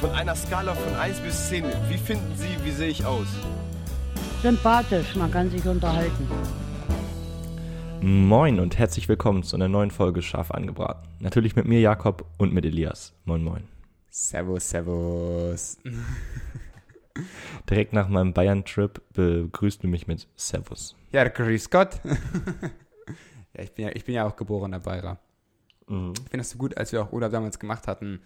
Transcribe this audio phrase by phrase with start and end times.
[0.00, 3.28] Von einer Skala von 1 bis 10, wie finden Sie, wie sehe ich aus?
[4.42, 6.28] Sympathisch, man kann sich unterhalten.
[8.02, 11.08] Moin und herzlich willkommen zu einer neuen Folge Scharf angebraten.
[11.20, 13.14] Natürlich mit mir Jakob und mit Elias.
[13.24, 13.62] Moin moin.
[14.10, 15.78] Servus, servus.
[17.70, 20.94] Direkt nach meinem Bayern-Trip begrüßt du mich mit Servus.
[21.12, 22.00] Ja, grüß Gott.
[23.54, 25.18] ja, ich bin ja, ich bin ja auch geborener Bayer.
[25.88, 26.12] Mhm.
[26.12, 28.20] Ich finde das so gut, als wir auch Urlaub damals gemacht hatten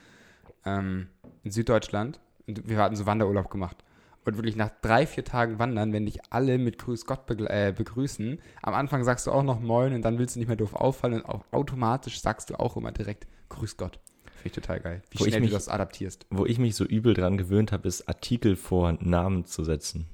[0.65, 1.09] ähm,
[1.45, 2.21] in Süddeutschland.
[2.47, 3.85] Und wir hatten so Wanderurlaub gemacht.
[4.25, 8.39] Und wirklich nach drei, vier Tagen Wandern, wenn dich alle mit Grüß Gott äh, begrüßen,
[8.63, 11.15] am Anfang sagst du auch noch Moin und dann willst du nicht mehr doof auffallen
[11.15, 13.99] und auch automatisch sagst du auch immer direkt Grüß Gott.
[14.37, 15.03] Finde ich total geil.
[15.11, 16.27] Wie Wo ich schnell mich- du das adaptierst.
[16.31, 20.07] Wo ich mich so übel dran gewöhnt habe, ist Artikel vor Namen zu setzen.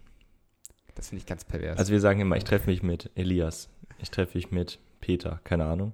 [0.94, 1.78] Das finde ich ganz pervers.
[1.78, 3.68] Also wir sagen immer, ich treffe mich mit Elias.
[3.98, 5.92] Ich treffe mich mit Peter, keine Ahnung.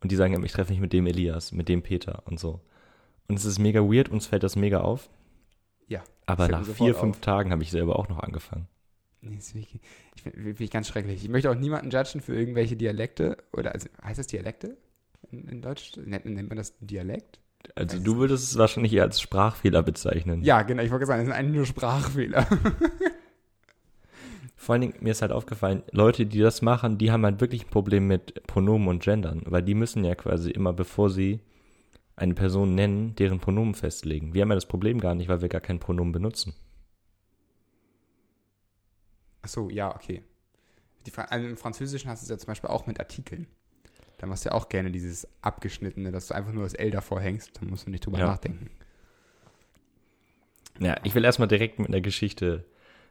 [0.00, 2.60] Und die sagen immer, ich treffe mich mit dem Elias, mit dem Peter und so.
[3.28, 5.08] Und es ist mega weird, uns fällt das mega auf.
[5.88, 6.02] ja.
[6.26, 7.20] Aber nach vier, fünf auf.
[7.20, 8.66] Tagen habe ich selber auch noch angefangen.
[9.20, 9.80] Nee, ist wirklich,
[10.14, 11.22] ich finde find ich ganz schrecklich.
[11.22, 13.38] Ich möchte auch niemanden judgen für irgendwelche Dialekte.
[13.52, 14.76] Oder also, heißt das Dialekte?
[15.30, 17.40] In, in Deutsch nennt, nennt man das Dialekt?
[17.74, 20.42] Also du würdest es wahrscheinlich eher als Sprachfehler bezeichnen.
[20.42, 20.82] Ja, genau.
[20.82, 22.46] Ich wollte sagen, das sind eigentlich nur Sprachfehler.
[24.56, 27.66] Vor allen Dingen, mir ist halt aufgefallen, Leute, die das machen, die haben halt wirklich
[27.66, 31.40] ein Problem mit Pronomen und Gendern, weil die müssen ja quasi immer, bevor sie
[32.16, 34.32] eine Person nennen, deren Pronomen festlegen.
[34.34, 36.54] Wir haben ja das Problem gar nicht, weil wir gar kein Pronomen benutzen.
[39.42, 40.22] Ach so, ja, okay.
[41.28, 43.46] Also Im Französischen hast du es ja zum Beispiel auch mit Artikeln.
[44.18, 47.20] Da machst du ja auch gerne dieses abgeschnittene, dass du einfach nur das L davor
[47.20, 47.52] hängst.
[47.60, 48.26] Da musst du nicht drüber Ja.
[48.26, 48.70] nachdenken.
[50.80, 52.64] Ja, ich will erstmal direkt mit einer Geschichte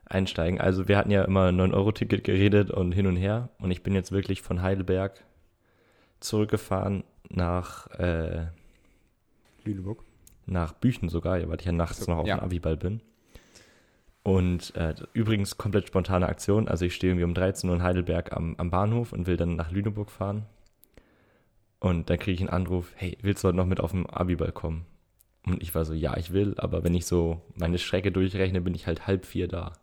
[0.06, 0.60] einsteigen.
[0.60, 3.50] Also wir hatten ja immer 9-Euro-Ticket geredet und hin und her.
[3.60, 5.24] Und ich bin jetzt wirklich von Heidelberg
[6.20, 8.48] zurückgefahren nach, äh,
[9.66, 10.04] Lüneburg.
[10.46, 12.38] nach Büchen sogar, ja, weil ich ja nachts So, noch auf ja.
[12.38, 13.02] dem Abiball bin.
[14.24, 16.68] Und äh, übrigens komplett spontane Aktion.
[16.68, 19.56] Also ich stehe irgendwie um 13 Uhr in Heidelberg am, am Bahnhof und will dann
[19.56, 20.46] nach Lüneburg fahren.
[21.80, 24.52] Und dann kriege ich einen Anruf, hey, willst du heute noch mit auf dem Abiball
[24.52, 24.86] kommen?
[25.46, 28.74] Und ich war so, ja, ich will, aber wenn ich so meine Strecke durchrechne, bin
[28.74, 29.74] ich halt halb vier da.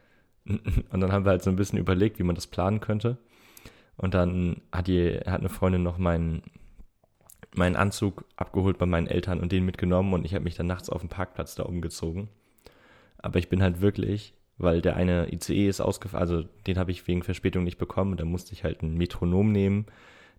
[0.44, 3.16] Und dann haben wir halt so ein bisschen überlegt, wie man das planen könnte.
[3.96, 6.42] Und dann hat die, hat eine Freundin noch meinen,
[7.54, 10.90] meinen Anzug abgeholt bei meinen Eltern und den mitgenommen und ich habe mich dann nachts
[10.90, 12.28] auf dem Parkplatz da umgezogen.
[13.18, 17.06] Aber ich bin halt wirklich, weil der eine ICE ist ausgefallen, also den habe ich
[17.06, 19.86] wegen Verspätung nicht bekommen, da musste ich halt einen Metronom nehmen,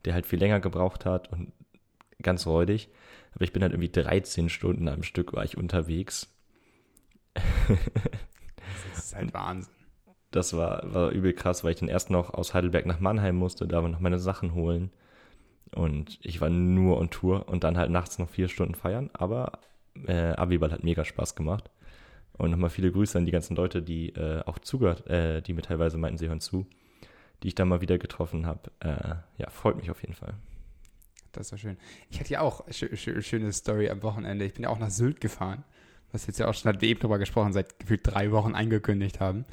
[0.06, 1.52] der halt viel länger gebraucht hat und
[2.22, 2.90] ganz räudig.
[3.34, 6.34] Aber ich bin halt irgendwie 13 Stunden am Stück war ich unterwegs.
[8.94, 9.74] Das ist halt Wahnsinn.
[10.32, 13.68] Das war, war übel krass, weil ich dann erst noch aus Heidelberg nach Mannheim musste,
[13.68, 14.92] da noch meine Sachen holen.
[15.76, 19.10] Und ich war nur on Tour und dann halt nachts noch vier Stunden feiern.
[19.14, 19.60] Aber
[20.08, 21.70] äh, Abiball hat mega Spaß gemacht.
[22.34, 25.62] Und nochmal viele Grüße an die ganzen Leute, die äh, auch zugehört, äh, die mir
[25.62, 26.66] teilweise meinten, sie hören zu,
[27.44, 28.72] die ich da mal wieder getroffen habe.
[28.80, 30.34] Äh, ja, freut mich auf jeden Fall.
[31.34, 31.78] Das war schön.
[32.10, 34.46] Ich hatte ja auch schö schö schöne Story am Wochenende.
[34.46, 35.64] Ich bin ja auch nach Sylt gefahren.
[36.12, 39.20] Was jetzt ja auch schon, hat wir eben drüber gesprochen, seit gefühlt drei Wochen angekündigt
[39.20, 39.46] haben.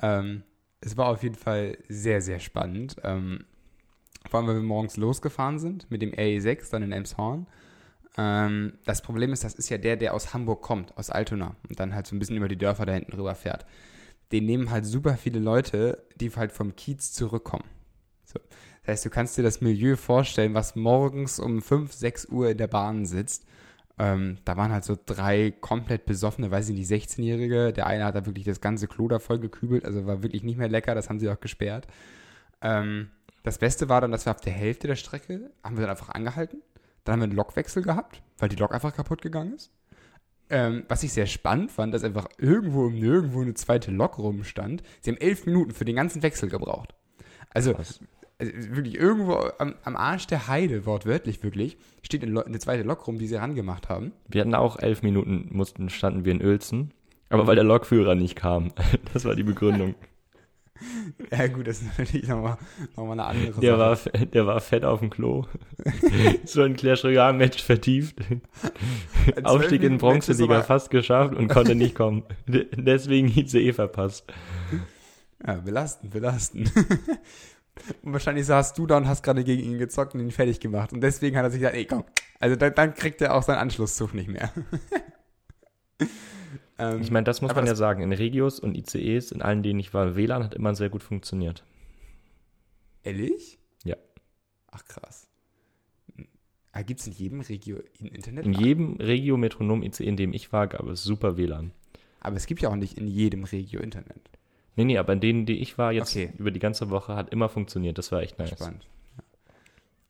[0.00, 0.44] Ähm,
[0.80, 2.96] es war auf jeden Fall sehr, sehr spannend.
[3.02, 3.44] Ähm,
[4.28, 7.46] vor allem, weil wir morgens losgefahren sind mit dem RE6, dann in Elmshorn.
[8.16, 11.78] Ähm, das Problem ist, das ist ja der, der aus Hamburg kommt, aus Altona und
[11.78, 13.66] dann halt so ein bisschen über die Dörfer da hinten rüber fährt.
[14.32, 17.64] Den nehmen halt super viele Leute, die halt vom Kiez zurückkommen.
[18.24, 18.40] So.
[18.82, 22.58] Das heißt, du kannst dir das Milieu vorstellen, was morgens um 5, 6 Uhr in
[22.58, 23.44] der Bahn sitzt.
[23.98, 27.72] Ähm, da waren halt so drei komplett besoffene, weiß ich nicht, 16-Jährige.
[27.72, 30.58] Der eine hat da wirklich das ganze Klo da voll gekübelt, also war wirklich nicht
[30.58, 31.86] mehr lecker, das haben sie auch gesperrt.
[32.60, 33.10] Ähm,
[33.46, 36.08] das Beste war dann, dass wir auf der Hälfte der Strecke, haben wir dann einfach
[36.08, 36.62] angehalten.
[37.04, 39.70] Dann haben wir einen Lokwechsel gehabt, weil die Lok einfach kaputt gegangen ist.
[40.50, 44.82] Ähm, was ich sehr spannend fand, dass einfach irgendwo um nirgendwo eine zweite Lok rumstand.
[45.00, 46.96] Sie haben elf Minuten für den ganzen Wechsel gebraucht.
[47.50, 47.94] Also, also
[48.40, 53.16] wirklich irgendwo am, am Arsch der Heide, wortwörtlich wirklich, steht eine, eine zweite Lok rum,
[53.16, 54.10] die sie rangemacht haben.
[54.26, 56.92] Wir hatten auch elf Minuten, mussten, standen wir in Uelzen.
[57.28, 58.72] Aber weil der Lokführer nicht kam.
[59.12, 59.94] Das war die Begründung.
[61.30, 62.58] Ja gut, das ist natürlich nochmal
[62.96, 64.10] noch mal eine andere Der Sache.
[64.12, 65.46] war, der war fett auf dem Klo.
[66.44, 68.16] so ein Clash Royale Match vertieft.
[69.42, 72.24] Aufstieg in 12 Bronzeliga fast geschafft und konnte nicht kommen.
[72.46, 74.24] De- Deswegen ICE verpasst.
[75.42, 76.72] aber- Ja, belastend, belastend.
[78.02, 80.92] und wahrscheinlich saßt du da und hast gerade gegen ihn gezockt und ihn fertig gemacht.
[80.92, 82.04] Und deswegen hat er sich gesagt, ey komm,
[82.40, 84.50] also dann, dann kriegt er auch seinen Anschlusszug nicht mehr.
[86.78, 88.02] Ähm, Ich meine, das muss man ja sagen.
[88.02, 91.64] In Regios und ICEs, in allen, denen ich war, WLAN hat immer sehr gut funktioniert.
[93.02, 93.58] ehrlich?
[93.84, 93.96] Ja.
[94.70, 95.28] Ach krass.
[96.72, 98.44] Ah, gibt es in jedem Regio in Internet?
[98.44, 101.72] In jedem Regio-Metronom ICE, in dem ich war, gab es super WLAN.
[102.20, 104.28] Aber es gibt ja auch nicht in jedem Regio Internet.
[104.74, 106.32] Nee, nee, aber in denen, die ich war, jetzt Okay.
[106.36, 107.96] über die ganze Woche, hat immer funktioniert.
[107.96, 108.50] Das war echt nice.
[108.50, 108.86] Spannend.
[109.16, 109.24] Ja.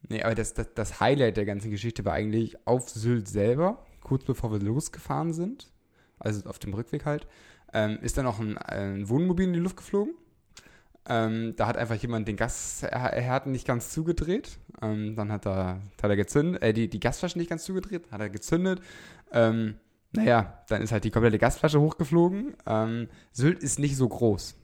[0.08, 4.24] Nee, aber das, das, das Highlight der ganzen Geschichte war eigentlich auf Sylt selber, kurz
[4.24, 5.70] bevor wir losgefahren sind,
[6.18, 7.26] also auf dem Rückweg halt,
[7.72, 10.14] ähm, ist dann noch ein, ein Wohnmobil in die Luft geflogen.
[11.08, 14.58] Ähm, da hat einfach jemand den Gasherd nicht ganz zugedreht.
[14.82, 18.20] Ähm, dann hat er, hat er gezündet, äh, die, die Gasflasche nicht ganz zugedreht, hat
[18.20, 18.80] er gezündet.
[19.30, 19.76] Ähm,
[20.12, 22.54] naja, dann ist halt die komplette Gasflasche hochgeflogen.
[22.66, 24.56] Ähm, Sylt ist nicht so groß.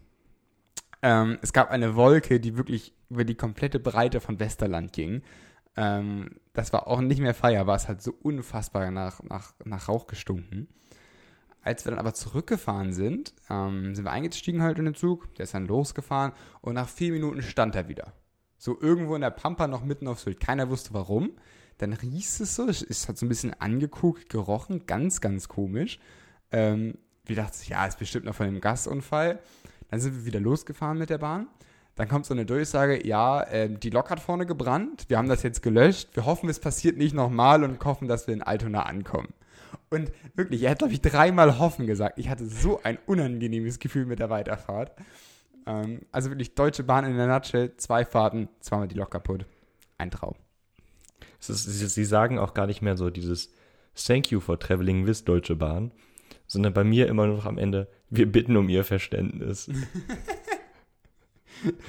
[1.03, 5.23] Ähm, es gab eine Wolke, die wirklich über die komplette Breite von Westerland ging.
[5.75, 10.07] Das war auch nicht mehr Feier, war es halt so unfassbar nach, nach, nach Rauch
[10.07, 10.69] gestunken.
[11.62, 15.44] Als wir dann aber zurückgefahren sind, ähm, sind wir eingestiegen halt in den Zug, der
[15.44, 18.12] ist dann losgefahren und nach vier Minuten stand er wieder.
[18.59, 20.41] So irgendwo in der Pampa noch mitten auf Sylt.
[20.41, 21.32] Keiner wusste warum.
[21.79, 25.99] Dann riecht es so, es halt so ein bisschen angeguckt, gerochen, ganz, ganz komisch.
[26.50, 29.41] Ähm, wir dachten, ja, ist bestimmt noch von dem Gasunfall.
[29.88, 31.49] Dann sind wir wieder losgefahren mit der Bahn.
[31.94, 35.43] Dann kommt so eine Durchsage, ja, ähm, die Lok hat vorne gebrannt, wir haben das
[35.43, 39.35] jetzt gelöscht, wir hoffen, es passiert nicht nochmal und hoffen, dass wir in Altona ankommen.
[39.93, 42.19] Und wirklich, er hat, glaube ich, dreimal hoffen gesagt.
[42.19, 44.93] Ich hatte so ein unangenehmes Gefühl mit der Weiterfahrt.
[45.67, 49.44] Ähm, also wirklich, Deutsche Bahn in der Nutshell, zwei Fahrten, zweimal die Lok kaputt.
[49.99, 50.35] Ein Traum.
[51.39, 53.53] Ist, sie, sie sagen auch gar nicht mehr so dieses
[53.94, 55.93] Thank you for traveling with Deutsche Bahn,
[56.47, 59.69] sondern bei mir immer noch am Ende, wir bitten um ihr Verständnis.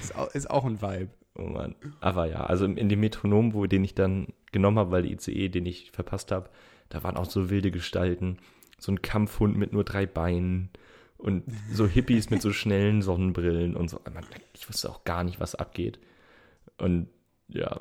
[0.02, 1.10] Ist auch, ist auch ein Vibe.
[1.36, 1.74] Oh Mann.
[2.00, 5.50] Aber ja, also in dem Metronom, wo den ich dann genommen habe, weil die ICE,
[5.50, 6.52] den ich verpasst habe,
[6.94, 8.38] da waren auch so wilde Gestalten.
[8.78, 10.70] So ein Kampfhund mit nur drei Beinen
[11.18, 14.00] und so Hippies mit so schnellen Sonnenbrillen und so.
[14.54, 16.00] Ich wusste auch gar nicht, was abgeht.
[16.78, 17.08] Und
[17.48, 17.80] ja,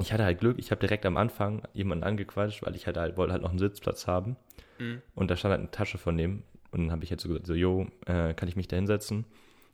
[0.00, 3.16] ich hatte halt Glück, ich habe direkt am Anfang jemanden angequatscht, weil ich halt, halt
[3.16, 4.36] wollte halt noch einen Sitzplatz haben.
[4.78, 5.00] Mhm.
[5.14, 6.42] Und da stand halt eine Tasche von dem.
[6.72, 9.26] Und dann habe ich jetzt so gesagt, so, yo, äh, kann ich mich da hinsetzen?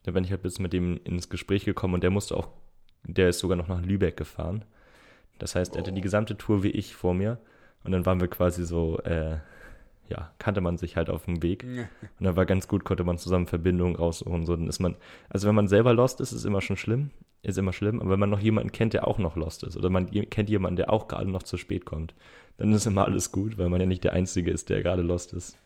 [0.03, 2.49] Dann bin ich halt bis mit dem ins Gespräch gekommen und der musste auch,
[3.05, 4.67] der ist sogar noch nach Lübeck gefahren.
[5.39, 7.39] Das heißt, er hatte die gesamte Tour wie ich vor mir.
[7.85, 9.37] Und dann waren wir quasi so, äh,
[10.09, 11.65] ja, kannte man sich halt auf dem Weg.
[11.65, 14.45] Und dann war ganz gut, konnte man zusammen Verbindungen raussuchen.
[14.47, 14.97] So, dann ist man,
[15.29, 17.11] also wenn man selber lost ist, ist immer schon schlimm,
[17.43, 18.01] ist immer schlimm.
[18.01, 20.77] Aber wenn man noch jemanden kennt, der auch noch lost ist, oder man kennt jemanden,
[20.77, 22.15] der auch gerade noch zu spät kommt,
[22.57, 25.33] dann ist immer alles gut, weil man ja nicht der Einzige ist, der gerade lost
[25.33, 25.57] ist.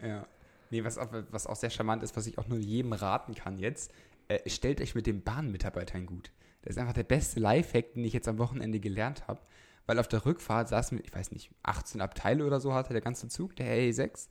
[0.00, 0.26] Ja.
[0.70, 3.58] Nee, was auch, was auch sehr charmant ist, was ich auch nur jedem raten kann
[3.58, 3.90] jetzt,
[4.28, 6.30] äh, stellt euch mit den Bahnmitarbeitern gut.
[6.62, 9.40] Das ist einfach der beste Lifehack, den ich jetzt am Wochenende gelernt habe.
[9.88, 13.00] Weil auf der Rückfahrt saßen wir, ich weiß nicht, 18 Abteile oder so hatte der
[13.00, 14.28] ganze Zug, der RE6.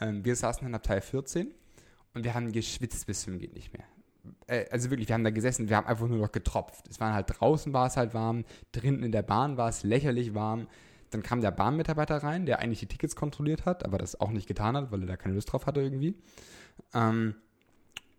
[0.00, 1.50] Ähm, wir saßen in Abteil 14
[2.14, 3.84] und wir haben geschwitzt bis zum geht nicht mehr.
[4.46, 6.86] Äh, also wirklich, wir haben da gesessen, wir haben einfach nur noch getropft.
[6.88, 10.32] Es war halt draußen war es halt warm, drinnen in der Bahn war es lächerlich
[10.32, 10.68] warm.
[11.10, 14.46] Dann kam der Bahnmitarbeiter rein, der eigentlich die Tickets kontrolliert hat, aber das auch nicht
[14.46, 16.14] getan hat, weil er da keine Lust drauf hatte irgendwie.
[16.94, 17.34] Ähm,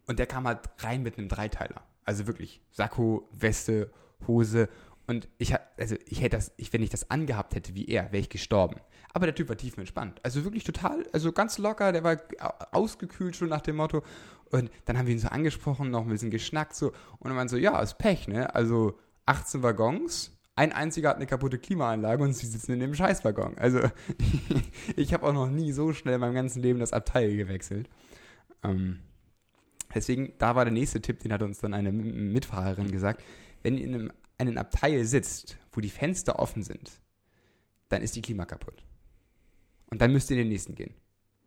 [0.08, 1.84] und der kam halt rein mit einem Dreiteiler.
[2.04, 3.90] Also wirklich Sakko, Weste,
[4.28, 4.68] Hose.
[5.12, 8.22] Und ich, also ich hätte das, ich, wenn ich das angehabt hätte wie er, wäre
[8.22, 8.78] ich gestorben.
[9.14, 10.22] Aber der Typ war tiefenentspannt.
[10.24, 14.04] Also wirklich total, also ganz locker, der war au- ausgekühlt schon nach dem Motto.
[14.52, 16.94] Und dann haben wir ihn so angesprochen, noch ein bisschen geschnackt so.
[17.20, 18.56] Und dann waren so, ja, ist Pech, ne?
[18.56, 23.58] Also 18 Waggons, ein einziger hat eine kaputte Klimaanlage und sie sitzen in dem Scheißwaggon.
[23.58, 23.82] Also
[24.96, 27.90] ich habe auch noch nie so schnell in meinem ganzen Leben das Abteil gewechselt.
[28.64, 29.00] Ähm,
[29.94, 33.22] deswegen, da war der nächste Tipp, den hat uns dann eine Mitfahrerin gesagt.
[33.62, 34.12] Wenn ihr in einem,
[34.48, 36.92] einem Abteil sitzt, wo die Fenster offen sind,
[37.90, 38.84] dann ist die Klima kaputt.
[39.90, 40.94] Und dann müsst ihr in den nächsten gehen.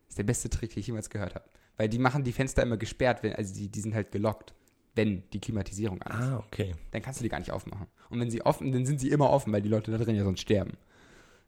[0.06, 1.44] Das ist der beste Trick, den ich jemals gehört habe.
[1.76, 4.54] Weil die machen die Fenster immer gesperrt, wenn, also die, die sind halt gelockt,
[4.94, 6.26] wenn die Klimatisierung an ist.
[6.28, 6.74] Ah, okay.
[6.92, 7.86] Dann kannst du die gar nicht aufmachen.
[8.10, 10.24] Und wenn sie offen, dann sind sie immer offen, weil die Leute da drin ja
[10.24, 10.72] sonst sterben.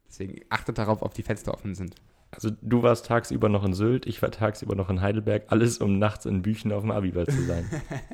[0.09, 1.95] Deswegen achtet darauf, ob die Fenster offen sind.
[2.31, 5.99] Also du warst tagsüber noch in Sylt, ich war tagsüber noch in Heidelberg, alles um
[5.99, 7.65] nachts in Büchen auf dem Abiball zu sein.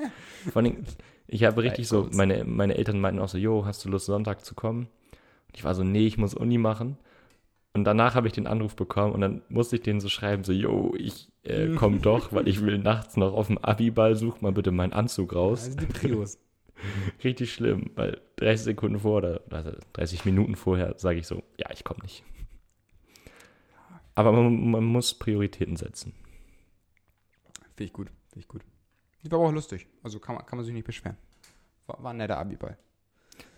[0.53, 0.85] Vor allem,
[1.33, 4.45] ich habe richtig so, meine, meine Eltern meinten auch so, jo, hast du Lust Sonntag
[4.45, 4.89] zu kommen?
[5.49, 6.99] Und ich war so, nee, ich muss Uni machen.
[7.73, 10.53] Und danach habe ich den Anruf bekommen und dann musste ich denen so schreiben, so,
[10.53, 14.53] jo, ich äh, komm doch, weil ich will nachts noch auf dem Abiball, such mal
[14.53, 15.65] bitte meinen Anzug raus.
[15.65, 16.39] Also die Prios.
[17.25, 21.71] Richtig schlimm, weil 30 Sekunden vor oder also 30 Minuten vorher sage ich so, ja,
[21.73, 22.25] ich komme nicht.
[24.15, 26.13] Aber man, man muss Prioritäten setzen.
[27.75, 28.63] Finde ich gut, finde ich gut.
[29.23, 29.87] Die war aber auch lustig.
[30.03, 31.17] Also kann man, kann man sich nicht beschweren.
[31.87, 32.77] War, war ein netter Abiball.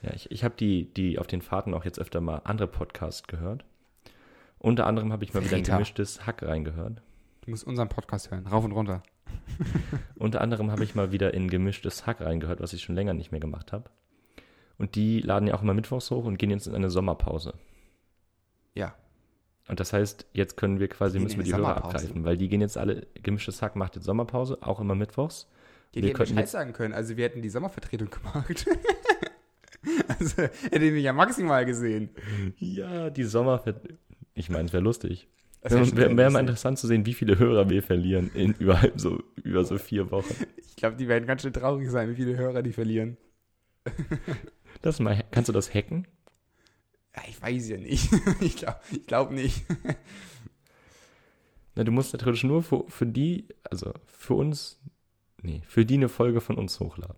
[0.03, 3.27] Ja, ich, ich habe die, die auf den Fahrten auch jetzt öfter mal andere Podcasts
[3.27, 3.65] gehört.
[4.59, 7.03] Unter anderem habe ich mal wieder ein gemischtes Hack reingehört.
[7.43, 9.03] Du musst unseren Podcast hören, rauf und runter.
[10.17, 13.33] Unter anderem habe ich mal wieder in gemischtes Hack reingehört, was ich schon länger nicht
[13.33, 13.91] mehr gemacht habe.
[14.79, 17.55] Und die laden ja auch immer mittwochs hoch und gehen jetzt in eine Sommerpause.
[18.75, 18.95] Ja.
[19.67, 22.61] Und das heißt, jetzt können wir quasi, müssen wir die Hörer abgreifen, weil die gehen
[22.61, 25.49] jetzt alle, gemischtes Hack macht jetzt Sommerpause, auch immer mittwochs.
[25.95, 26.93] Die Wir hätten Bescheid sagen können.
[26.93, 28.67] Also wir hätten die Sommervertretung gemacht.
[30.19, 32.11] also hätte ich mich ja maximal gesehen.
[32.59, 33.63] Ja, die Sommer,
[34.35, 35.29] ich meine, es wäre lustig.
[35.63, 39.23] Wär Wäre wär, mal interessant zu sehen, wie viele Hörer wir verlieren in über so,
[39.43, 40.35] über so vier Wochen.
[40.59, 43.17] Ich glaube, die werden ganz schön traurig sein, wie viele Hörer die verlieren.
[44.83, 46.07] Das mal, kannst du das hacken?
[47.17, 48.11] Ja, ich weiß ja nicht.
[48.41, 49.65] ich glaube ich glaub nicht.
[51.75, 54.79] Na, du musst natürlich nur für, für die, also für uns,
[55.43, 57.17] nee, für die eine Folge von uns hochladen.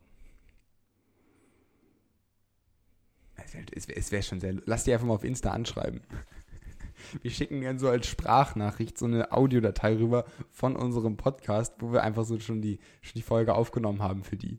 [3.73, 4.55] Es wäre wär schon sehr.
[4.65, 6.01] Lass die einfach mal auf Insta anschreiben.
[7.23, 12.03] Wir schicken dann so als Sprachnachricht so eine Audiodatei rüber von unserem Podcast, wo wir
[12.03, 14.59] einfach so schon die, schon die Folge aufgenommen haben für die.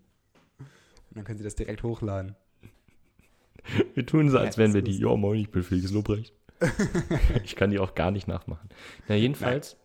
[0.60, 2.36] Und dann können sie das direkt hochladen.
[3.96, 6.34] Wir tun so, als Ja, wären wir die, ja moin, ich bin Felix Lobrecht.
[7.44, 8.70] ich kann die auch gar nicht nachmachen.
[9.08, 9.78] Na, jedenfalls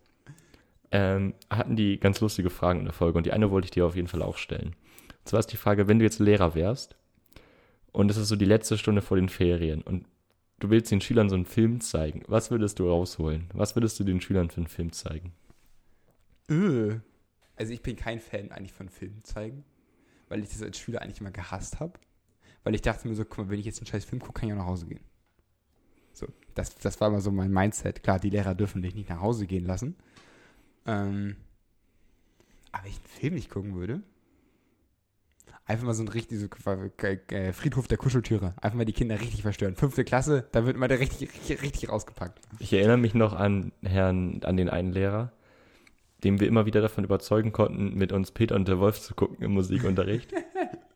[0.91, 3.87] ähm, hatten die ganz lustige Fragen in der Folge und die eine wollte ich dir
[3.87, 4.77] auf jeden Fall auch stellen.
[5.09, 6.97] Und zwar ist die Frage, wenn du jetzt Lehrer wärst
[7.93, 10.07] und es ist so die letzte Stunde vor den Ferien und
[10.61, 13.51] du willst den Schülern so einen Film zeigen, was würdest du rausholen?
[13.53, 15.33] Was würdest du den Schülern für einen Film zeigen?
[16.51, 17.01] Öh.
[17.57, 19.65] Also ich bin kein Fan eigentlich von Filmen zeigen,
[20.29, 21.99] weil ich das als Schüler eigentlich immer gehasst habe.
[22.65, 24.49] Weil ich dachte mir so, guck mal, wenn ich jetzt einen scheiß Film gucke, kann
[24.49, 25.01] ich auch nach Hause gehen.
[26.13, 28.03] So, das, das war immer so mein Mindset.
[28.03, 29.97] Klar, die Lehrer dürfen dich nicht nach Hause gehen lassen.
[30.87, 31.37] Ähm,
[32.71, 34.03] aber wenn ich einen Film nicht gucken würde,
[35.67, 36.47] einfach mal so ein richtig so,
[37.07, 38.55] äh, Friedhof der Kuscheltüre.
[38.61, 39.75] Einfach mal die Kinder richtig verstören.
[39.75, 42.41] Fünfte Klasse, da wird mal der richtig, richtig, richtig rausgepackt.
[42.59, 45.33] Ich erinnere mich noch an Herrn, an den einen Lehrer,
[46.25, 49.39] dem wir immer wieder davon überzeugen konnten, mit uns Peter und der Wolf zu gucken
[49.41, 50.33] im Musikunterricht.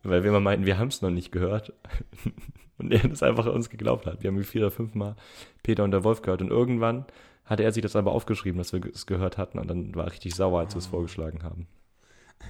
[0.09, 1.73] weil wir immer meinten, wir haben es noch nicht gehört.
[2.79, 4.23] Und er das einfach uns geglaubt hat.
[4.23, 5.17] Wir haben vier oder fünfmal
[5.63, 6.43] Peter und der Wolf gehört.
[6.43, 7.07] Und irgendwann
[7.47, 9.59] hatte er sich das aber aufgeschrieben, dass wir es gehört hatten.
[9.59, 11.67] Und dann war er richtig sauer, als wir es vorgeschlagen haben.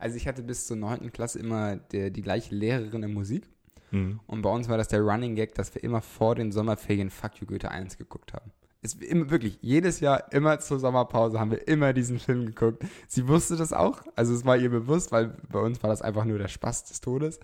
[0.00, 3.48] Also ich hatte bis zur neunten Klasse immer der, die gleiche Lehrerin in Musik.
[3.90, 4.20] Mhm.
[4.28, 7.40] Und bei uns war das der Running Gag, dass wir immer vor den Sommerferien Fuck
[7.40, 8.52] You Goethe 1 geguckt haben.
[8.80, 12.84] Es, immer, wirklich, jedes Jahr, immer zur Sommerpause haben wir immer diesen Film geguckt.
[13.08, 16.24] Sie wusste das auch, also es war ihr bewusst, weil bei uns war das einfach
[16.24, 17.40] nur der Spaß des Todes.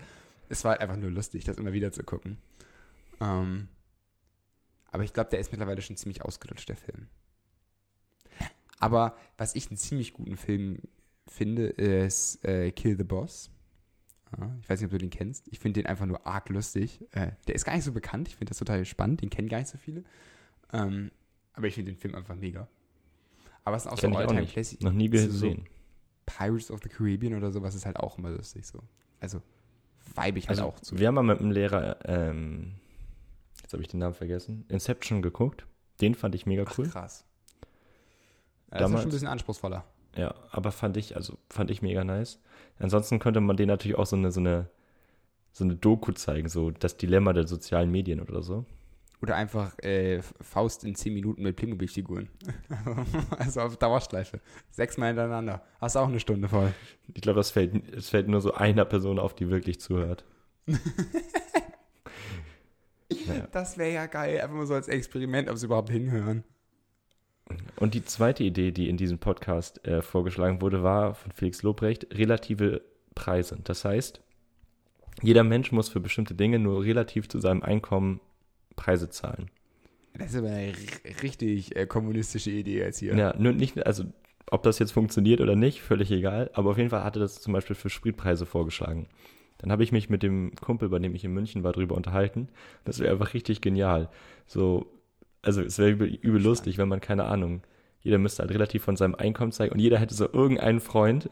[0.47, 2.37] Es war halt einfach nur lustig, das immer wieder zu gucken.
[3.19, 3.67] Ähm,
[4.91, 7.07] aber ich glaube, der ist mittlerweile schon ziemlich ausgelutscht, der Film.
[8.79, 10.79] Aber was ich einen ziemlich guten Film
[11.27, 13.49] finde, ist äh, Kill the Boss.
[14.61, 15.47] Ich weiß nicht, ob du den kennst.
[15.47, 17.01] Ich finde den einfach nur arg lustig.
[17.11, 18.27] Äh, der ist gar nicht so bekannt.
[18.27, 19.21] Ich finde das total spannend.
[19.21, 20.03] Den kennen gar nicht so viele.
[20.73, 21.11] Ähm,
[21.55, 22.67] aber ich finde den Film einfach mega.
[23.63, 24.45] Aber es ist auch Kenn so Alltime.
[24.45, 24.81] Classic.
[24.81, 25.65] Noch nie So- so gesehen.
[26.25, 28.79] Pirates of the Caribbean oder sowas ist halt auch immer lustig so.
[29.19, 29.41] Also
[30.15, 30.97] vibe ich halt Also, auch zu.
[30.97, 32.73] wir haben mal mit einem Lehrer, ähm,
[33.61, 35.65] jetzt habe ich den Namen vergessen, Inception geguckt.
[36.01, 36.87] Den fand ich mega Ach, cool.
[36.89, 37.25] krass.
[38.71, 39.85] Ja, das ist schon ein bisschen anspruchsvoller.
[40.17, 42.39] Ja, aber fand ich, also fand ich mega nice.
[42.79, 44.69] Ansonsten könnte man denen natürlich auch so eine, so eine,
[45.51, 48.65] so eine Doku zeigen, so das Dilemma der sozialen Medien oder so.
[49.21, 52.29] Oder einfach äh, Faust in 10 Minuten mit Playmobil-Figuren.
[53.37, 54.41] also auf Dauerschleife.
[54.71, 55.63] Sechsmal hintereinander.
[55.79, 56.73] Hast auch eine Stunde voll.
[57.13, 60.25] Ich glaube, das fällt, es fällt nur so einer Person auf, die wirklich zuhört.
[63.27, 63.47] naja.
[63.51, 64.41] Das wäre ja geil.
[64.41, 66.43] Einfach mal so als Experiment, ob sie überhaupt hinhören.
[67.77, 72.07] Und die zweite Idee, die in diesem Podcast äh, vorgeschlagen wurde, war von Felix Lobrecht,
[72.11, 72.81] relative
[73.13, 73.59] Preise.
[73.63, 74.19] Das heißt,
[75.21, 78.19] jeder Mensch muss für bestimmte Dinge nur relativ zu seinem Einkommen
[78.75, 79.49] Preise zahlen.
[80.17, 80.73] Das ist aber eine
[81.21, 83.15] richtig äh, kommunistische Idee jetzt hier.
[83.15, 84.05] Ja, nur nicht, also
[84.49, 86.49] ob das jetzt funktioniert oder nicht, völlig egal.
[86.53, 89.07] Aber auf jeden Fall hatte das zum Beispiel für Spritpreise vorgeschlagen.
[89.57, 92.49] Dann habe ich mich mit dem Kumpel, bei dem ich in München war, drüber unterhalten.
[92.83, 94.09] Das wäre einfach richtig genial.
[94.45, 94.85] So,
[95.41, 97.61] also es wäre übel, übel lustig, wenn man, keine Ahnung,
[98.01, 101.29] jeder müsste halt relativ von seinem Einkommen zeigen und jeder hätte so irgendeinen Freund,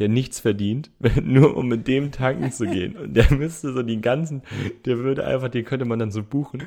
[0.00, 0.90] der nichts verdient,
[1.22, 2.96] nur um mit dem tanken zu gehen.
[2.96, 4.42] Und der müsste so die ganzen,
[4.86, 6.64] der würde einfach, den könnte man dann so buchen,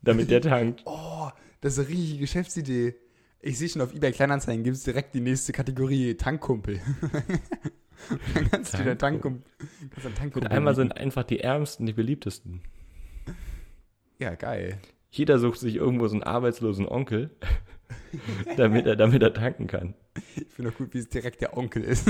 [0.00, 0.82] damit der tankt.
[0.86, 1.28] Oh,
[1.60, 2.94] das ist eine richtige Geschäftsidee.
[3.40, 6.80] Ich sehe schon auf eBay Kleinanzeigen gibt es direkt die nächste Kategorie Tankkumpel.
[8.34, 9.42] Dann kannst du deinen Tankkumpel.
[10.14, 12.62] Tankkumpel Einmal sind einfach die ärmsten, die beliebtesten.
[14.18, 14.78] Ja, geil.
[15.10, 17.30] Jeder sucht sich irgendwo so einen arbeitslosen Onkel,
[18.56, 19.94] damit er, damit er tanken kann.
[20.36, 22.08] Ich finde auch gut, wie es direkt der Onkel ist.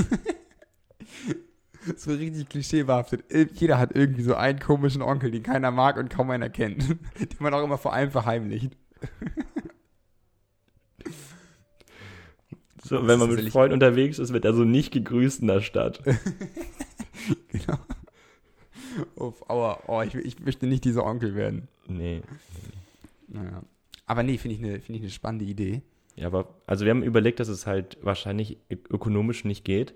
[1.96, 3.24] So richtig klischeebehaftet.
[3.54, 6.88] Jeder hat irgendwie so einen komischen Onkel, den keiner mag und kaum einer kennt.
[7.18, 8.76] Den man auch immer vor allem verheimlicht.
[12.82, 16.02] So, wenn man mit Freunden unterwegs ist, wird er so nicht gegrüßt in der Stadt.
[17.48, 17.78] Genau.
[19.14, 21.68] Uff, aua, oh, ich, ich möchte nicht dieser Onkel werden.
[21.86, 22.22] Nee.
[23.28, 23.62] Naja.
[24.06, 25.82] Aber nee, finde ich eine find ich eine spannende Idee.
[26.16, 29.94] Ja, aber also wir haben überlegt, dass es halt wahrscheinlich ökonomisch nicht geht,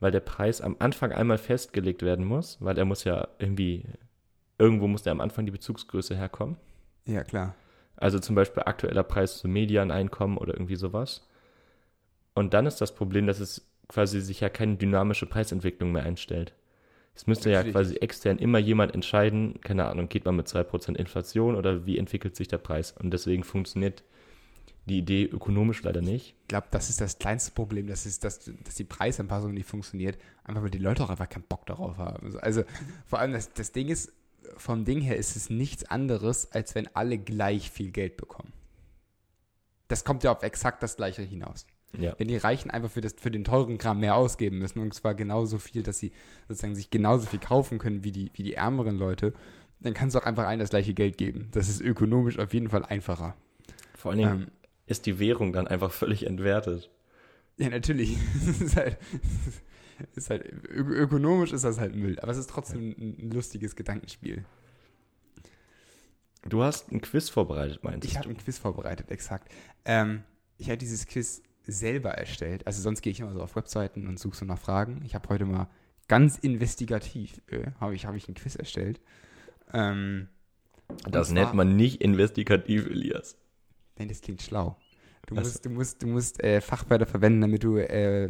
[0.00, 3.84] weil der Preis am Anfang einmal festgelegt werden muss, weil er muss ja irgendwie,
[4.58, 6.56] irgendwo muss der am Anfang die Bezugsgröße herkommen.
[7.06, 7.54] Ja, klar.
[7.96, 11.28] Also zum Beispiel aktueller Preis zum Medianeinkommen oder irgendwie sowas.
[12.34, 16.54] Und dann ist das Problem, dass es quasi sich ja keine dynamische Preisentwicklung mehr einstellt.
[17.14, 20.96] Es müsste ja Natürlich quasi extern immer jemand entscheiden, keine Ahnung, geht man mit 2%
[20.96, 22.92] Inflation oder wie entwickelt sich der Preis?
[22.92, 24.02] Und deswegen funktioniert
[24.86, 26.34] die Idee ökonomisch leider nicht.
[26.42, 30.18] Ich glaube, das ist das kleinste Problem, das ist, dass, dass die Preisanpassung nicht funktioniert,
[30.44, 32.26] einfach weil die Leute auch einfach keinen Bock darauf haben.
[32.26, 32.64] Also, Also
[33.06, 34.12] vor allem das, das Ding ist,
[34.56, 38.52] vom Ding her ist es nichts anderes, als wenn alle gleich viel Geld bekommen.
[39.88, 41.66] Das kommt ja auf exakt das gleiche hinaus.
[41.98, 42.14] Ja.
[42.18, 45.14] Wenn die Reichen einfach für, das, für den teuren Kram mehr ausgeben müssen, und zwar
[45.14, 46.12] genauso viel, dass sie
[46.48, 49.32] sozusagen sich genauso viel kaufen können wie die, wie die ärmeren Leute,
[49.80, 51.48] dann kannst du auch einfach allen das gleiche Geld geben.
[51.52, 53.36] Das ist ökonomisch auf jeden Fall einfacher.
[53.94, 54.50] Vor allen Dingen Ähm,
[54.86, 56.90] ist die Währung dann einfach völlig entwertet.
[57.56, 58.16] Ja, natürlich.
[58.40, 58.98] Es ist halt,
[60.16, 64.44] ist halt ökonomisch ist das halt Müll, aber es ist trotzdem ein, ein lustiges Gedankenspiel.
[66.48, 69.50] Du hast ein Quiz vorbereitet, meinst Ich habe ein Quiz vorbereitet, exakt.
[69.84, 70.24] Ähm,
[70.58, 72.66] ich habe dieses Quiz selber erstellt.
[72.66, 75.00] Also sonst gehe ich immer so auf Webseiten und suche so nach Fragen.
[75.04, 75.68] Ich habe heute mal
[76.08, 79.00] ganz investigativ äh, habe ich, hab ich ein Quiz erstellt.
[79.72, 80.28] Ähm,
[81.08, 83.38] Das nennt man nicht investigativ, Elias.
[83.96, 84.76] Nein, das klingt schlau.
[85.26, 88.28] Du Ach musst, du musst, du musst äh, Fachwörter verwenden, damit du äh,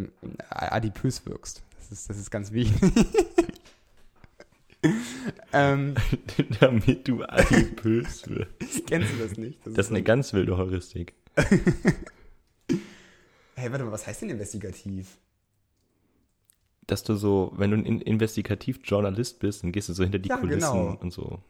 [0.50, 1.62] adipös wirkst.
[1.78, 2.80] Das ist, das ist ganz wichtig.
[5.52, 5.94] ähm,
[6.60, 8.86] Damit du adipös wirst.
[8.86, 9.58] kennst du das nicht?
[9.66, 11.14] Das ist eine ganz wilde Heuristik.
[13.56, 15.18] Hey, warte mal, was heißt denn investigativ?
[16.86, 20.28] Dass du so, wenn du ein in- Investigativ-Journalist bist, dann gehst du so hinter die
[20.28, 20.98] Ja, Kulissen genau.
[21.00, 21.40] und so.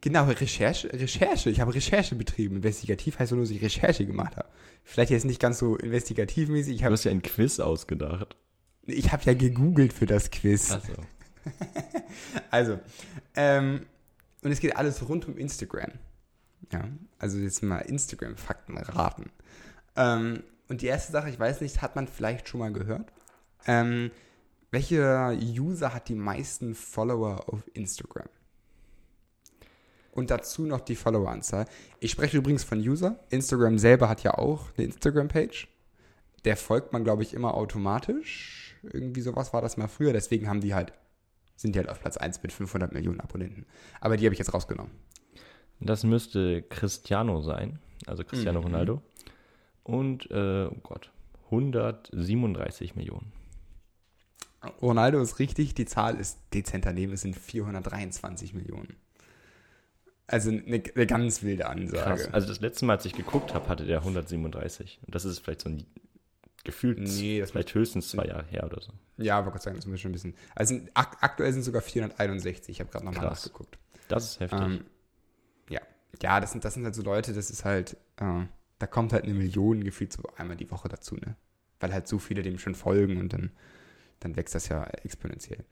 [0.00, 1.50] Genau, Recherche, Recherche.
[1.50, 2.56] Ich habe Recherche betrieben.
[2.56, 4.48] Investigativ heißt nur, dass ich Recherche gemacht habe.
[4.84, 6.74] Vielleicht jetzt nicht ganz so investigativmäßig.
[6.74, 8.36] Ich Du habe hast ja ein Quiz ausgedacht.
[8.86, 10.70] ich hab ja gegoogelt für das Quiz.
[10.70, 10.92] Also,
[12.50, 12.78] Also,
[13.34, 13.86] ähm,
[14.42, 15.92] und es geht alles rund um Instagram.
[16.72, 16.84] Ja,
[17.18, 19.30] also jetzt mal Instagram-Fakten raten.
[19.96, 23.10] Ähm, und die erste Sache, ich weiß nicht, hat man vielleicht schon mal gehört?
[23.66, 24.10] Ähm,
[24.70, 28.28] welcher User hat die meisten Follower auf Instagram?
[30.18, 31.66] Und dazu noch die Followeranzahl.
[32.00, 33.20] Ich spreche übrigens von User.
[33.30, 35.68] Instagram selber hat ja auch eine Instagram-Page.
[36.44, 38.76] Der folgt man, glaube ich, immer automatisch.
[38.82, 40.12] Irgendwie sowas war das mal früher.
[40.12, 40.92] Deswegen haben die halt
[41.54, 43.66] sind die halt auf Platz 1 mit 500 Millionen Abonnenten.
[44.00, 44.92] Aber die habe ich jetzt rausgenommen.
[45.80, 48.66] das müsste Cristiano sein, also Cristiano Mhm.
[48.66, 49.02] Ronaldo.
[49.84, 51.12] Und, äh, oh Gott,
[51.46, 53.32] 137 Millionen.
[54.82, 58.96] Ronaldo ist richtig, die Zahl ist dezent daneben, es sind 423 Millionen.
[60.28, 62.02] Also eine, eine ganz wilde Ansage.
[62.02, 62.32] Krass.
[62.32, 65.00] Also das letzte Mal, als ich geguckt habe, hatte der 137.
[65.04, 65.86] Und das ist vielleicht so ein
[66.64, 68.92] gefühlt Nee, das vielleicht höchstens zwei Jahre her oder so.
[69.16, 70.34] Ja, aber Gott sei Dank, das mir schon ein bisschen.
[70.54, 72.68] Also ak aktuell sind sogar 461.
[72.68, 73.78] Ich habe gerade nochmal nachgeguckt.
[74.08, 74.60] Das ist heftig.
[74.60, 74.84] Ähm,
[75.70, 75.80] ja,
[76.22, 78.44] ja, das sind, das sind halt so Leute, das ist halt, äh,
[78.78, 81.36] da kommt halt eine Million gefühlt so einmal die Woche dazu, ne?
[81.80, 83.50] Weil halt so viele dem schon folgen und dann,
[84.20, 85.64] dann wächst das ja exponentiell.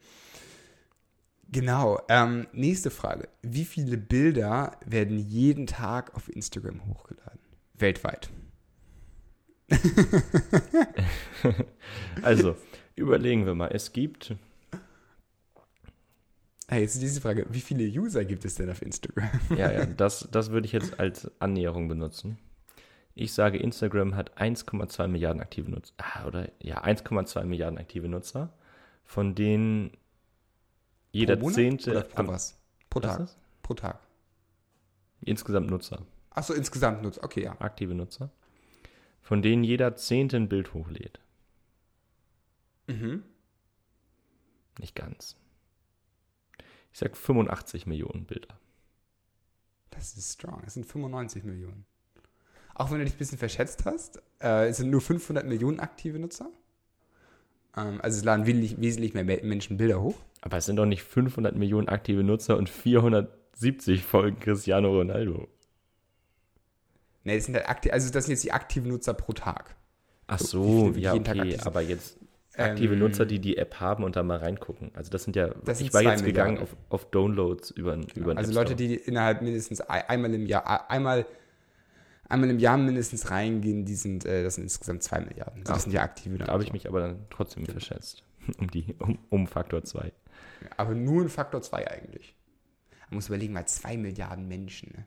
[1.59, 3.29] Genau, ähm, nächste Frage.
[3.41, 7.39] Wie viele Bilder werden jeden Tag auf Instagram hochgeladen?
[7.73, 8.29] Weltweit.
[12.21, 12.55] Also,
[12.95, 13.69] überlegen wir mal.
[13.69, 14.35] Es gibt,
[16.67, 19.29] Hey, jetzt ist diese Frage, wie viele User gibt es denn auf Instagram?
[19.57, 22.37] ja, ja, das, das würde ich jetzt als Annäherung benutzen.
[23.15, 25.93] Ich sage, Instagram hat 1,2 Milliarden aktive Nutzer.
[25.97, 26.51] Ah, oder?
[26.59, 28.53] Ja, 1,2 Milliarden aktive Nutzer,
[29.05, 29.97] von denen
[31.17, 31.91] jeder pro Zehnte.
[31.91, 32.57] Oder pro was?
[32.89, 33.17] Pro Was Tag.
[33.19, 33.37] das?
[33.63, 33.99] Pro Tag.
[35.21, 37.23] Insgesamt Nutzer, Achso, insgesamt nutzt.
[37.23, 37.59] Okay, ja.
[37.59, 38.29] aktive Nutzer,
[39.21, 41.19] von denen jeder Zehnte ein Bild hochlädt.
[42.85, 43.23] Mhm.
[44.79, 45.35] Nicht ganz.
[46.93, 48.59] Ich sag 85 Millionen Bilder.
[49.89, 50.61] Das ist strong.
[50.65, 51.85] Es sind 95 Millionen.
[52.75, 56.19] Auch wenn du dich ein bisschen verschätzt hast, äh, es sind nur 500 Millionen aktive
[56.19, 56.51] Nutzer.
[57.75, 60.15] Ähm, also es laden wesentlich, mehr Me- Menschen Bilder hoch.
[60.41, 65.47] Aber es sind doch nicht 500 Millionen aktive Nutzer und 470 folgen Cristiano Ronaldo.
[67.23, 69.75] Ne, das sind halt aktiv, also das sind jetzt die aktiven Nutzer pro Tag.
[70.27, 72.17] Ach So, so, ja, okay, aber jetzt
[72.57, 74.91] aktive Ähm, Nutzer, die die App haben und da mal reingucken.
[74.93, 78.07] Also das sind ja, Das sind ich war jetzt gegangen auf, auf Downloads über, über
[78.13, 78.27] Genau.
[78.29, 81.25] den Also App Leute, die innerhalb mindestens ei- einmal im Jahr, ei- einmal,
[82.29, 85.59] einmal im Jahr mindestens reingehen, die sind, äh, das sind insgesamt zwei Milliarden.
[85.59, 88.23] Also Ach, das sind ja aktive Da habe ich mich aber dann trotzdem verschätzt.
[88.59, 90.13] Um, die, um, um Faktor 2.
[90.77, 92.33] Aber nur ein Faktor 2 eigentlich.
[93.09, 94.93] Man muss überlegen, mal zwei Milliarden Menschen.
[94.95, 95.05] Ne?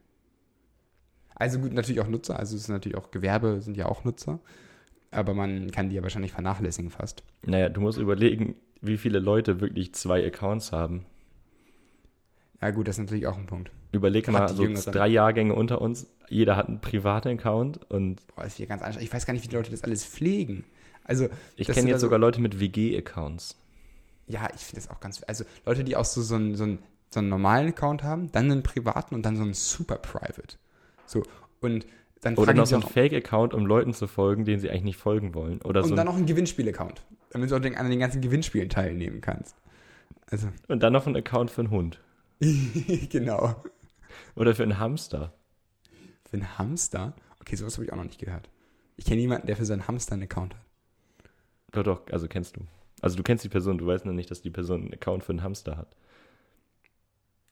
[1.35, 4.40] Also gut, natürlich auch Nutzer, also es ist natürlich auch Gewerbe, sind ja auch Nutzer.
[5.11, 7.22] Aber man kann die ja wahrscheinlich vernachlässigen fast.
[7.46, 11.06] Naja, du musst überlegen, wie viele Leute wirklich zwei Accounts haben.
[12.62, 13.70] Ja gut, das ist natürlich auch ein Punkt.
[13.92, 14.92] Überleg Gerade mal, so Jüngeren.
[14.92, 19.08] drei Jahrgänge unter uns, jeder hat einen privaten Account und Boah, ist hier ganz anstrengend.
[19.08, 20.64] Ich weiß gar nicht, wie die Leute das alles pflegen.
[21.04, 23.56] Also, ich kenne jetzt so- sogar Leute mit WG-Accounts.
[24.26, 25.22] Ja, ich finde das auch ganz.
[25.26, 26.78] Also Leute, die auch so, so, einen, so, einen,
[27.10, 30.56] so einen normalen Account haben, dann einen privaten und dann so einen super private.
[31.06, 31.24] So.
[31.60, 31.86] Und
[32.20, 34.98] dann Oder noch so ein auch, Fake-Account, um Leuten zu folgen, denen sie eigentlich nicht
[34.98, 35.60] folgen wollen.
[35.62, 37.02] Oder und so dann noch einen Gewinnspiel-Account.
[37.30, 39.56] Damit du auch den, an den ganzen Gewinnspielen teilnehmen kannst.
[40.30, 41.98] Also, und dann noch einen Account für einen Hund.
[43.11, 43.62] genau.
[44.35, 45.35] Oder für einen Hamster.
[46.24, 47.14] Für einen Hamster?
[47.40, 48.48] Okay, sowas habe ich auch noch nicht gehört.
[48.96, 50.64] Ich kenne niemanden, der für seinen Hamster einen Account hat.
[51.72, 52.61] Doch, doch, also kennst du.
[53.00, 55.33] Also du kennst die Person, du weißt nur nicht, dass die Person einen Account für
[55.33, 55.94] einen Hamster hat.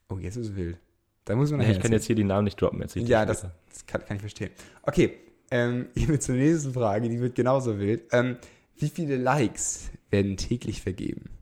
[0.08, 0.78] Oh, jetzt ist es wild.
[1.24, 2.80] Da muss man Nee, ich kann jetzt hier die Namen nicht droppen.
[2.80, 4.50] Erzähl Ja, das, das kann, kann ich verstehen.
[4.82, 5.18] Okay,
[5.50, 8.04] ähm, ich will zur nächsten Frage, die wird genauso wild.
[8.12, 8.38] Ähm,
[8.76, 11.37] wie viele Likes werden täglich vergeben?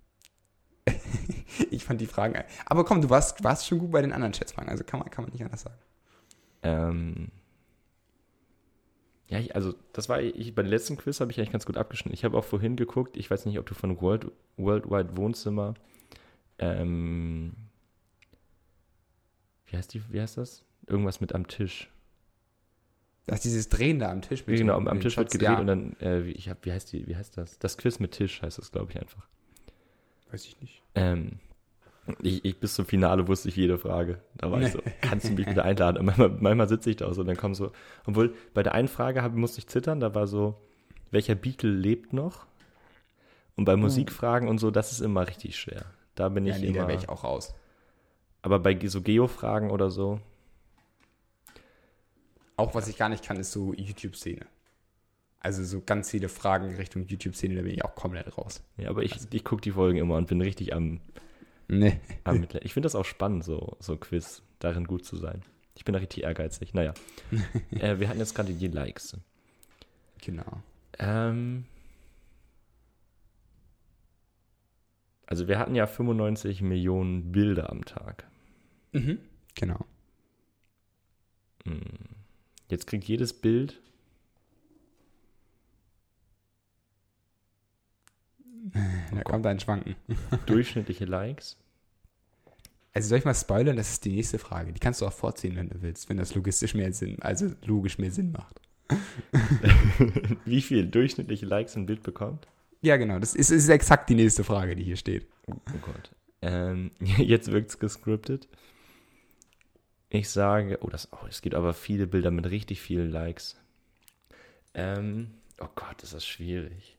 [1.76, 2.42] Ich fand die Fragen.
[2.66, 5.24] Aber komm, du warst, warst schon gut bei den anderen Schätzfragen, also kann man, kann
[5.24, 5.76] man nicht anders sagen.
[6.62, 7.28] Ähm,
[9.28, 11.76] ja, ich, also das war ich bei dem letzten Quiz habe ich eigentlich ganz gut
[11.76, 12.14] abgeschnitten.
[12.14, 13.16] Ich habe auch vorhin geguckt.
[13.16, 15.74] Ich weiß nicht, ob du von World, Worldwide Wohnzimmer
[16.58, 17.52] ähm,
[19.66, 20.02] wie heißt die?
[20.12, 20.64] Wie heißt das?
[20.86, 21.90] Irgendwas mit am Tisch.
[23.26, 24.44] Das ist dieses Drehen da am Tisch.
[24.46, 26.92] genau, am, am Tisch wird gedreht ja, und dann äh, wie, ich hab, wie heißt
[26.92, 27.06] die?
[27.08, 27.58] Wie heißt das?
[27.58, 29.26] Das Quiz mit Tisch heißt das, glaube ich einfach.
[30.30, 30.82] Weiß ich nicht.
[30.94, 31.40] Ähm,
[32.22, 34.20] ich, ich bis zum Finale wusste ich jede Frage.
[34.36, 35.98] Da war ich so, kannst du mich wieder einladen?
[35.98, 37.72] Und manchmal, manchmal sitze ich da so und dann kommen so,
[38.06, 40.56] obwohl bei der einen Frage hab, musste ich zittern, da war so,
[41.10, 42.46] welcher Beatle lebt noch?
[43.56, 45.86] Und bei Musikfragen und so, das ist immer richtig schwer.
[46.14, 46.86] Da bin Ja, ich nee, da immer.
[46.86, 47.54] wäre ich auch raus.
[48.40, 50.20] Aber bei so Geo-Fragen oder so,
[52.56, 54.46] Auch was ich gar nicht kann, ist so YouTube-Szene.
[55.40, 58.62] Also so ganz viele Fragen Richtung YouTube-Szene, da bin ich auch komplett raus.
[58.76, 61.00] ja, aber ich, ich gucke die Folgen immer und bin richtig am,
[61.68, 62.00] Nee.
[62.24, 62.64] Mitleid.
[62.64, 65.42] Ich finde das auch spannend, so, so Quiz, darin gut zu sein.
[65.74, 66.74] Ich bin da richtig ehrgeizig.
[66.74, 66.94] Naja.
[67.70, 69.16] äh, wir hatten jetzt gerade die Likes.
[70.22, 70.62] Genau.
[70.98, 71.66] Ähm,
[75.26, 78.26] also wir hatten ja 95 Millionen Bilder am Tag.
[78.92, 79.18] Mhm.
[79.54, 79.84] Genau.
[81.64, 81.80] Hm.
[82.68, 83.80] Jetzt kriegt jedes Bild
[89.14, 89.96] Da kommt ein Schwanken.
[90.46, 91.56] durchschnittliche Likes.
[92.92, 93.76] Also soll ich mal spoilern?
[93.76, 94.72] Das ist die nächste Frage.
[94.72, 97.98] Die kannst du auch vorziehen, wenn du willst, wenn das logistisch mehr Sinn, also logisch
[97.98, 98.60] mehr Sinn macht.
[100.44, 102.48] Wie viel durchschnittliche Likes ein Bild bekommt?
[102.80, 103.18] Ja, genau.
[103.18, 105.26] Das ist, ist exakt die nächste Frage, die hier steht.
[105.46, 106.10] Oh Gott.
[106.40, 108.48] Ähm, jetzt wirkt's gescriptet.
[110.08, 113.60] Ich sage, oh, das, oh, es gibt aber viele Bilder mit richtig vielen Likes.
[114.72, 116.95] Ähm, oh Gott, ist das schwierig.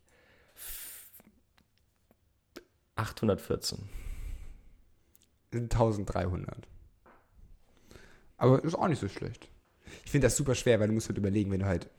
[2.97, 3.77] 814.
[5.51, 6.67] Das sind 1300.
[8.37, 9.49] Aber ist auch nicht so schlecht.
[10.05, 11.89] Ich finde das super schwer, weil du musst halt überlegen, wenn du halt.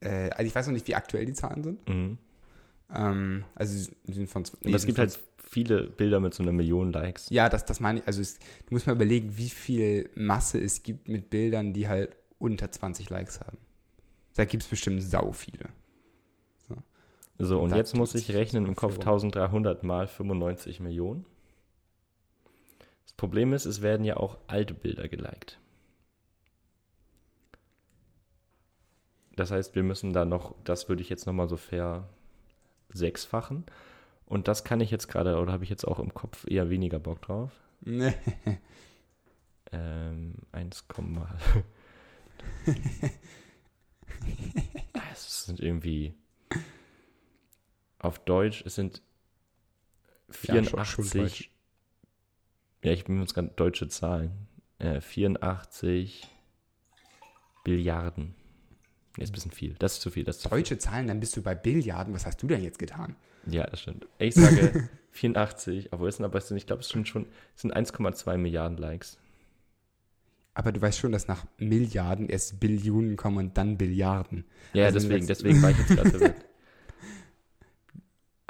[0.00, 1.88] Äh, also ich weiß noch nicht, wie aktuell die Zahlen sind.
[1.88, 2.18] Mhm.
[2.94, 4.42] Ähm, also sie sind von.
[4.42, 7.28] nee, Aber es gibt halt viele Bilder mit so einer Million Likes.
[7.30, 8.06] Ja, das, das meine ich.
[8.06, 12.16] Also es, du musst mal überlegen, wie viel Masse es gibt mit Bildern, die halt
[12.38, 13.58] unter 20 Likes haben.
[14.34, 15.68] Da gibt es bestimmt sau viele.
[17.44, 19.08] So, und jetzt muss ich rechnen im Kopf Führung.
[19.08, 21.26] 1300 mal 95 Millionen.
[23.02, 25.58] Das Problem ist, es werden ja auch alte Bilder geliked.
[29.34, 32.08] Das heißt, wir müssen da noch, das würde ich jetzt nochmal so fair
[32.90, 33.66] sechsfachen.
[34.24, 37.00] Und das kann ich jetzt gerade, oder habe ich jetzt auch im Kopf eher weniger
[37.00, 37.50] Bock drauf.
[37.80, 38.14] Nee.
[39.74, 40.84] Ähm, 1,
[45.14, 46.14] es sind irgendwie
[48.02, 49.02] auf Deutsch, es sind
[50.42, 51.12] Ja, schon- schon 84.
[51.20, 51.50] Deutsch.
[52.84, 54.32] Ja, ich bin uns gerade deutsche Zahlen.
[54.78, 56.26] Äh, 84
[57.64, 58.34] Billiarden.
[59.16, 59.74] Nee, ist ein bisschen viel.
[59.78, 60.24] Das ist zu viel.
[60.24, 62.14] Das ist Deutsche Zahlen, dann bist du bei Billiarden.
[62.14, 63.14] Was hast du denn jetzt getan?
[63.44, 63.54] Viel.
[63.54, 64.06] Ja, das stimmt.
[64.18, 68.36] Ich sage 84, obwohl es sind aber, ich glaube, es sind schon es sind 1,2
[68.38, 69.18] Milliarden Likes.
[70.54, 74.44] Aber du weißt schon, dass nach Milliarden erst Billionen kommen und dann Billiarden.
[74.72, 76.44] Ja, Also deswegen, deswegen war ich jetzt gerade verwirrt.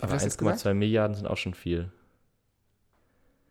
[0.02, 1.90] Aber hast du jetzt 1,2 Milliarden sind auch schon viel.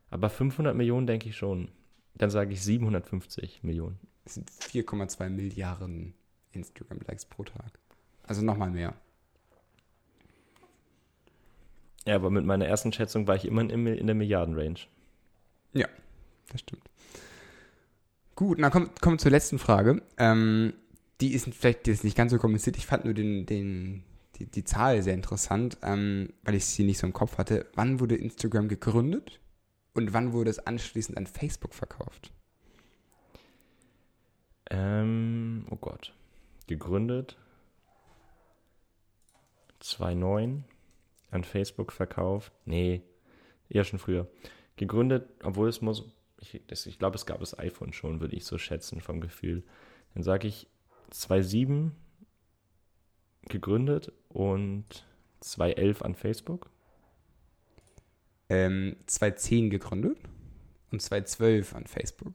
[0.10, 1.70] Aber 500 Millionen denke ich schon.
[2.14, 3.98] Dann sage ich 750 Millionen.
[4.26, 6.14] Das sind 4,2 Milliarden
[6.52, 7.80] Instagram-Likes pro Tag.
[8.24, 8.94] Also nochmal mehr.
[12.06, 14.80] Ja, aber mit meiner ersten Schätzung war ich immer in, der Milliarden-Range.
[15.74, 15.88] Ja,
[16.52, 16.84] das stimmt.
[18.36, 20.02] Gut, dann kommen kommen wir zur letzten Frage.
[20.18, 20.74] Ähm,
[21.22, 22.78] die ist vielleicht ist nicht ganz so kompliziert.
[22.78, 24.04] Ich fand nur den, den,
[24.42, 27.68] die, die Zahl sehr interessant, ähm, weil ich sie nicht so im Kopf hatte.
[27.76, 29.40] Wann wurde Instagram gegründet
[29.94, 32.32] und wann wurde es anschließend an Facebook verkauft?
[34.70, 36.14] Ähm, oh Gott.
[36.68, 37.38] Gegründet
[39.80, 40.64] 2009,
[41.32, 42.54] an Facebook verkauft.
[42.66, 43.02] Nee,
[43.70, 44.28] eher schon früher.
[44.76, 46.06] Gegründet, obwohl es muss,
[46.40, 49.64] ich, ich glaube, es gab das iPhone schon, würde ich so schätzen vom Gefühl.
[50.14, 50.68] Dann sage ich
[51.10, 51.96] 2007
[53.48, 55.06] gegründet und
[55.42, 56.70] 2011 an Facebook.
[58.50, 60.18] Ähm, 2010 gegründet
[60.92, 62.34] und 2012 an Facebook.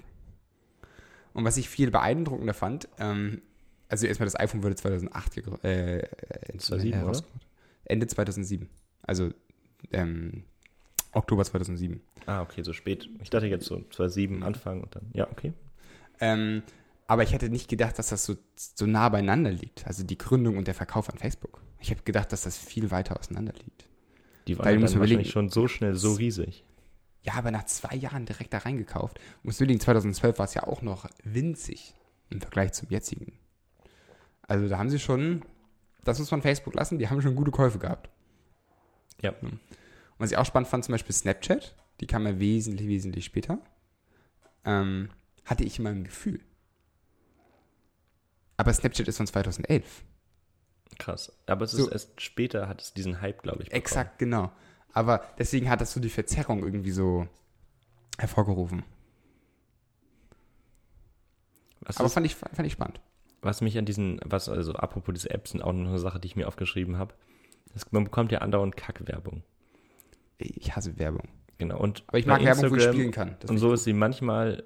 [1.35, 3.43] Und was ich viel beeindruckender fand, ähm,
[3.89, 5.65] also erstmal das iPhone wurde 2008 gegründet.
[5.65, 7.01] Äh, äh, 2007, oder?
[7.01, 7.47] herausgebracht.
[7.85, 8.69] Ende 2007.
[9.03, 9.31] Also
[9.93, 10.45] ähm,
[11.13, 12.01] Oktober 2007.
[12.27, 13.09] Ah, okay, so spät.
[13.23, 15.53] Ich dachte jetzt so 2007 Anfang und dann, ja, okay.
[16.21, 16.63] Ähm,
[17.07, 19.87] aber ich hätte nicht gedacht, dass das so, so nah beieinander liegt.
[19.87, 21.61] Also die Gründung und der Verkauf an Facebook.
[21.79, 23.89] Ich habe gedacht, dass das viel weiter auseinander liegt.
[24.47, 26.65] Die waren Weil dann wahrscheinlich schon so schnell, so riesig.
[27.23, 29.21] Ja, aber nach zwei Jahren direkt da reingekauft.
[29.43, 31.95] Muss überlegen, 2012 war es ja auch noch winzig
[32.31, 33.33] im Vergleich zum jetzigen.
[34.43, 35.45] Also da haben sie schon,
[36.05, 38.11] das muss man Facebook lassen, die haben schon gute Käufe gehabt.
[39.23, 39.31] Ja.
[39.41, 39.59] Und
[40.19, 43.59] was ich auch spannend fand, zum Beispiel Snapchat, die kam ja wesentlich, wesentlich später,
[44.65, 45.11] ähm,
[45.45, 46.41] hatte ich in meinem Gefühl.
[48.57, 50.05] Aber Snapchat ist von 2011.
[50.99, 51.33] Krass.
[51.47, 51.91] Aber es ist So.
[51.91, 53.69] erst später hat es diesen Hype, glaube ich.
[53.69, 53.79] bekommen.
[53.81, 54.51] Exakt, genau.
[54.93, 57.27] Aber deswegen hat das so die Verzerrung irgendwie so
[58.19, 58.83] hervorgerufen.
[61.81, 63.01] Was, Aber ist, fand ich, fand ich spannend.
[63.43, 66.27] was mich an diesen, was, also apropos diese Apps sind auch noch eine Sache, die
[66.27, 67.15] ich mir aufgeschrieben habe.
[67.91, 69.43] Man bekommt ja andauernd Kackwerbung.
[70.39, 71.29] Ich hasse Werbung.
[71.59, 71.79] Genau.
[71.79, 73.37] Und Aber ich mag Werbung, wo ich spielen kann.
[73.41, 74.65] Das Und so ist sie manchmal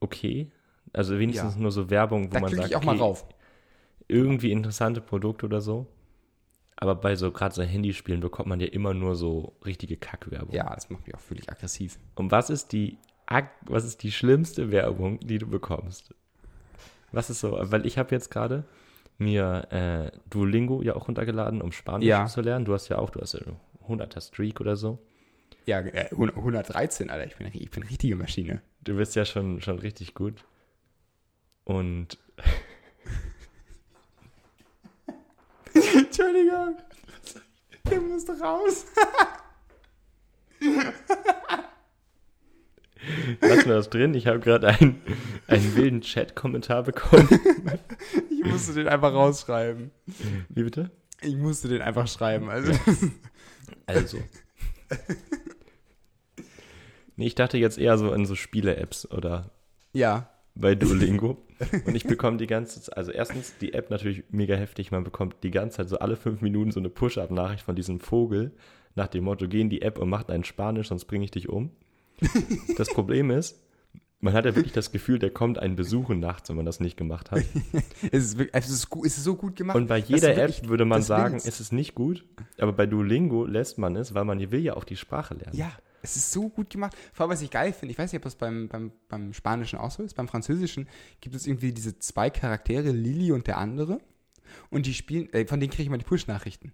[0.00, 0.50] okay.
[0.92, 1.60] Also wenigstens Ja.
[1.60, 2.34] nur so Werbung, wo.
[2.34, 3.24] Da man sagt, ich auch mal okay, rauf.
[4.08, 5.86] irgendwie interessante Produkte oder so.
[6.76, 10.54] Aber bei so gerade so Handyspielen bekommt man ja immer nur so richtige Kackwerbung.
[10.54, 11.98] Ja, das macht mich auch völlig aggressiv.
[12.14, 12.98] Und was ist die
[13.66, 16.14] was ist die schlimmste Werbung, die du bekommst?
[17.12, 17.58] Was ist so?
[17.60, 18.64] Weil ich habe jetzt gerade
[19.18, 22.26] mir äh, Duolingo ja auch runtergeladen, um Spanisch Ja.
[22.26, 22.64] zu lernen.
[22.64, 23.40] Du hast ja auch, du hast ja
[23.86, 24.98] 100er Streak oder so.
[25.66, 27.26] Ja, äh, 113, Alter.
[27.26, 28.62] Ich bin, ich bin richtige Maschine.
[28.84, 30.44] Du bist ja schon, schon richtig gut.
[31.68, 32.16] Und
[35.74, 36.76] Entschuldigung.
[37.90, 38.86] Der musste raus.
[43.40, 44.14] lass mir das drin.
[44.14, 45.02] Ich habe gerade einen,
[45.46, 47.28] einen wilden Chat-Kommentar bekommen.
[48.30, 49.90] Ich musste den einfach rausschreiben.
[50.48, 50.90] Wie bitte?
[51.20, 52.48] Ich musste den einfach schreiben.
[52.48, 52.72] Also,
[53.86, 54.18] Also.
[57.16, 59.50] Nee, ich dachte jetzt eher so an so Spiele-Apps oder
[59.92, 60.30] ja.
[60.58, 61.38] Bei Duolingo.
[61.86, 65.36] Und ich bekomme die ganze Zeit, also erstens die App natürlich mega heftig, man bekommt
[65.42, 68.52] die ganze Zeit so alle fünf Minuten so eine Push-Up-Nachricht von diesem Vogel
[68.94, 71.48] nach dem Motto, geh in die App und mach einen Spanisch, sonst bringe ich dich
[71.48, 71.70] um.
[72.76, 73.60] Das Problem ist,
[74.20, 76.96] man hat ja wirklich das Gefühl, der kommt einen besuchen nachts, wenn man das nicht
[76.96, 77.44] gemacht hat.
[78.12, 79.76] Es ist, wirklich, es ist, es ist so gut gemacht.
[79.76, 81.46] Und bei jeder wirklich App würde man sagen, willst.
[81.46, 82.24] es ist nicht gut,
[82.58, 85.56] aber bei Duolingo lässt man es, weil man will ja auch die Sprache lernen.
[85.56, 85.70] Ja,
[86.02, 86.96] es ist so gut gemacht.
[87.12, 89.78] Vor allem, was ich geil finde, ich weiß nicht, ob das beim, beim, beim Spanischen
[89.78, 90.88] auch so ist, beim Französischen
[91.20, 93.98] gibt es irgendwie diese zwei Charaktere, Lili und der andere.
[94.70, 96.72] Und die spielen, äh, von denen kriege ich mal die Push-Nachrichten.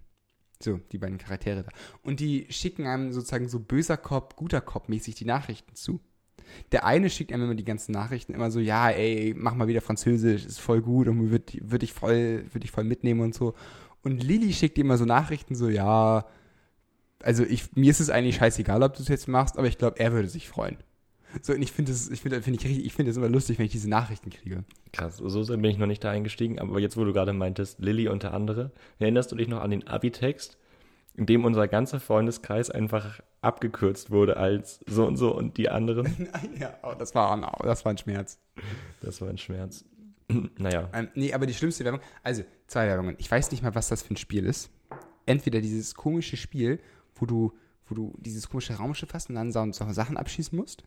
[0.61, 1.69] So, die beiden Charaktere da.
[2.01, 5.99] Und die schicken einem sozusagen so böser Cop, guter Cop mäßig die Nachrichten zu.
[6.71, 9.81] Der eine schickt einem immer die ganzen Nachrichten immer so, ja, ey, mach mal wieder
[9.81, 13.55] Französisch, ist voll gut und wird, wird ich voll, wird ich voll mitnehmen und so.
[14.03, 16.25] Und Lilly schickt immer so Nachrichten so, ja,
[17.23, 19.99] also ich, mir ist es eigentlich scheißegal, ob du es jetzt machst, aber ich glaube,
[19.99, 20.77] er würde sich freuen.
[21.41, 23.71] So, und ich finde es, ich finde, finde ich, ich finde immer lustig, wenn ich
[23.71, 24.63] diese Nachrichten kriege.
[24.93, 28.07] Krass, so bin ich noch nicht da eingestiegen, aber jetzt, wo du gerade meintest, Lilly
[28.07, 30.57] unter andere, erinnerst du dich noch an den Abi-Text,
[31.15, 36.29] in dem unser ganzer Freundeskreis einfach abgekürzt wurde als so und so und die anderen?
[36.59, 38.39] ja, oh, das war, ein- das war ein Schmerz.
[39.01, 39.83] Das war ein Schmerz.
[40.57, 43.15] naja, Ähm, nee, aber die schlimmste Werbung, also zwei Werbungen.
[43.19, 44.69] Ich weiß nicht mal, was das für ein Spiel ist.
[45.25, 46.79] Entweder dieses komische Spiel,
[47.15, 47.53] wo du,
[47.87, 50.83] wo du dieses komische Raumschiff hast und dann so, so Sachen abschießen musst.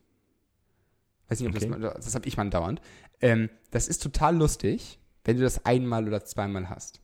[1.29, 1.69] Weiß nicht, ob Okay.
[1.69, 2.81] das, mal- das habe ich mal dauernd.
[3.21, 7.01] Ähm, das ist total lustig, wenn du das einmal oder zweimal hast.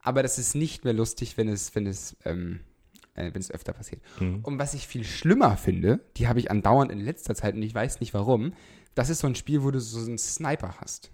[0.00, 2.60] Aber das ist nicht mehr lustig, wenn es, wenn es, ähm,
[3.14, 4.02] äh, wenn es öfter passiert.
[4.20, 4.40] Mhm.
[4.44, 7.74] Und was ich viel schlimmer finde, die habe ich andauernd in letzter Zeit und ich
[7.74, 8.52] weiß nicht warum,
[8.94, 11.10] das ist so ein Spiel, wo du so einen Sniper hast.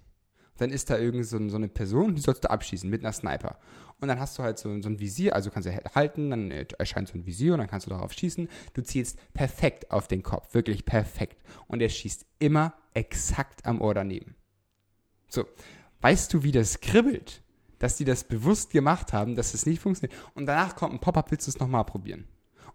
[0.57, 3.57] Dann ist da irgend so, so eine Person, die sollst du abschießen mit einer Sniper.
[3.99, 6.65] Und dann hast du halt so, so ein Visier, also kannst du halten, dann äh,
[6.77, 8.49] erscheint so ein Visier und dann kannst du darauf schießen.
[8.73, 11.41] Du zielst perfekt auf den Kopf, wirklich perfekt.
[11.67, 14.35] Und er schießt immer exakt am Ohr daneben.
[15.27, 15.45] So,
[16.01, 17.41] weißt du, wie das kribbelt?
[17.79, 20.17] Dass die das bewusst gemacht haben, dass es das nicht funktioniert.
[20.33, 22.25] Und danach kommt ein Pop-up, willst du es nochmal probieren?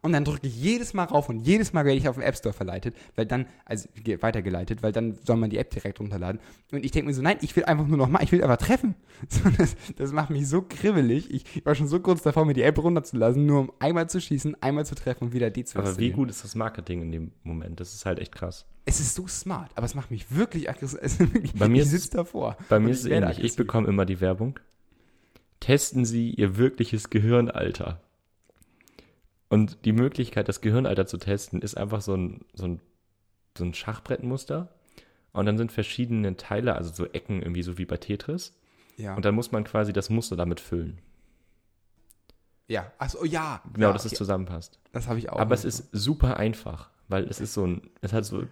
[0.03, 2.35] Und dann drücke ich jedes Mal rauf und jedes Mal werde ich auf den App
[2.35, 3.89] Store verleitet, weil dann, also
[4.21, 6.41] weitergeleitet, weil dann soll man die App direkt runterladen.
[6.73, 8.57] Und ich denke mir so, nein, ich will einfach nur noch mal, ich will einfach
[8.57, 8.95] treffen.
[9.29, 11.31] So, das, das macht mich so kribbelig.
[11.31, 14.63] Ich war schon so kurz davor, mir die App runterzulassen, nur um einmal zu schießen,
[14.63, 17.33] einmal zu treffen und wieder die zu Aber wie gut ist das Marketing in dem
[17.43, 17.81] Moment?
[17.81, 18.65] Das ist halt echt krass.
[18.87, 20.99] Es ist so smart, aber es macht mich wirklich aggressiv.
[21.59, 22.57] Bei mir ich sitze davor.
[22.71, 23.25] Bei mir ist es ähnlich.
[23.25, 23.45] Aggressiv.
[23.45, 24.59] Ich bekomme immer die Werbung.
[25.61, 28.01] Testen Sie Ihr wirkliches Gehirnalter.
[29.51, 32.81] Und die Möglichkeit, das Gehirnalter zu testen, ist einfach so ein, so ein,
[33.59, 34.69] so ein Schachbrettmuster.
[35.33, 38.57] Und dann sind verschiedene Teile, also so Ecken, irgendwie so wie bei Tetris.
[38.97, 39.15] Ja.
[39.17, 41.01] Und dann muss man quasi das Muster damit füllen.
[42.69, 43.61] Ja, achso, ja.
[43.75, 44.15] Genau, ja, dass okay.
[44.15, 44.79] es zusammenpasst.
[44.93, 45.41] Das habe ich auch.
[45.41, 48.45] Aber es ist super einfach, weil es ist so ein, es hat so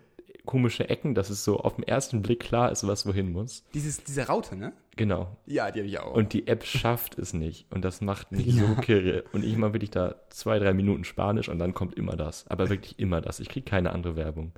[0.49, 3.63] komische Ecken, dass es so auf den ersten Blick klar ist, was wohin muss.
[3.75, 4.73] Dieses, diese Raute, ne?
[4.97, 5.37] Genau.
[5.47, 6.15] Ja, die habe ich auch.
[6.15, 7.67] Und die App schafft es nicht.
[7.71, 8.67] Und das macht mich Ja.
[8.67, 9.25] so kirre.
[9.33, 12.47] Und ich mache wirklich da zwei, drei Minuten Spanisch und dann kommt immer das.
[12.49, 13.39] Aber wirklich immer das.
[13.39, 14.53] Ich kriege keine andere Werbung.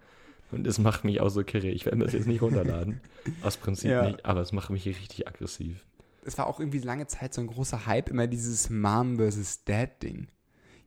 [0.52, 1.68] Und es macht mich auch so kirre.
[1.68, 3.00] Ich werde mir das jetzt nicht runterladen.
[3.42, 4.06] Aus Prinzip Ja.
[4.06, 4.24] nicht.
[4.24, 5.84] Aber es macht mich richtig aggressiv.
[6.24, 10.02] es war auch irgendwie lange Zeit so ein großer Hype, immer dieses Mom versus Dad
[10.02, 10.28] Ding.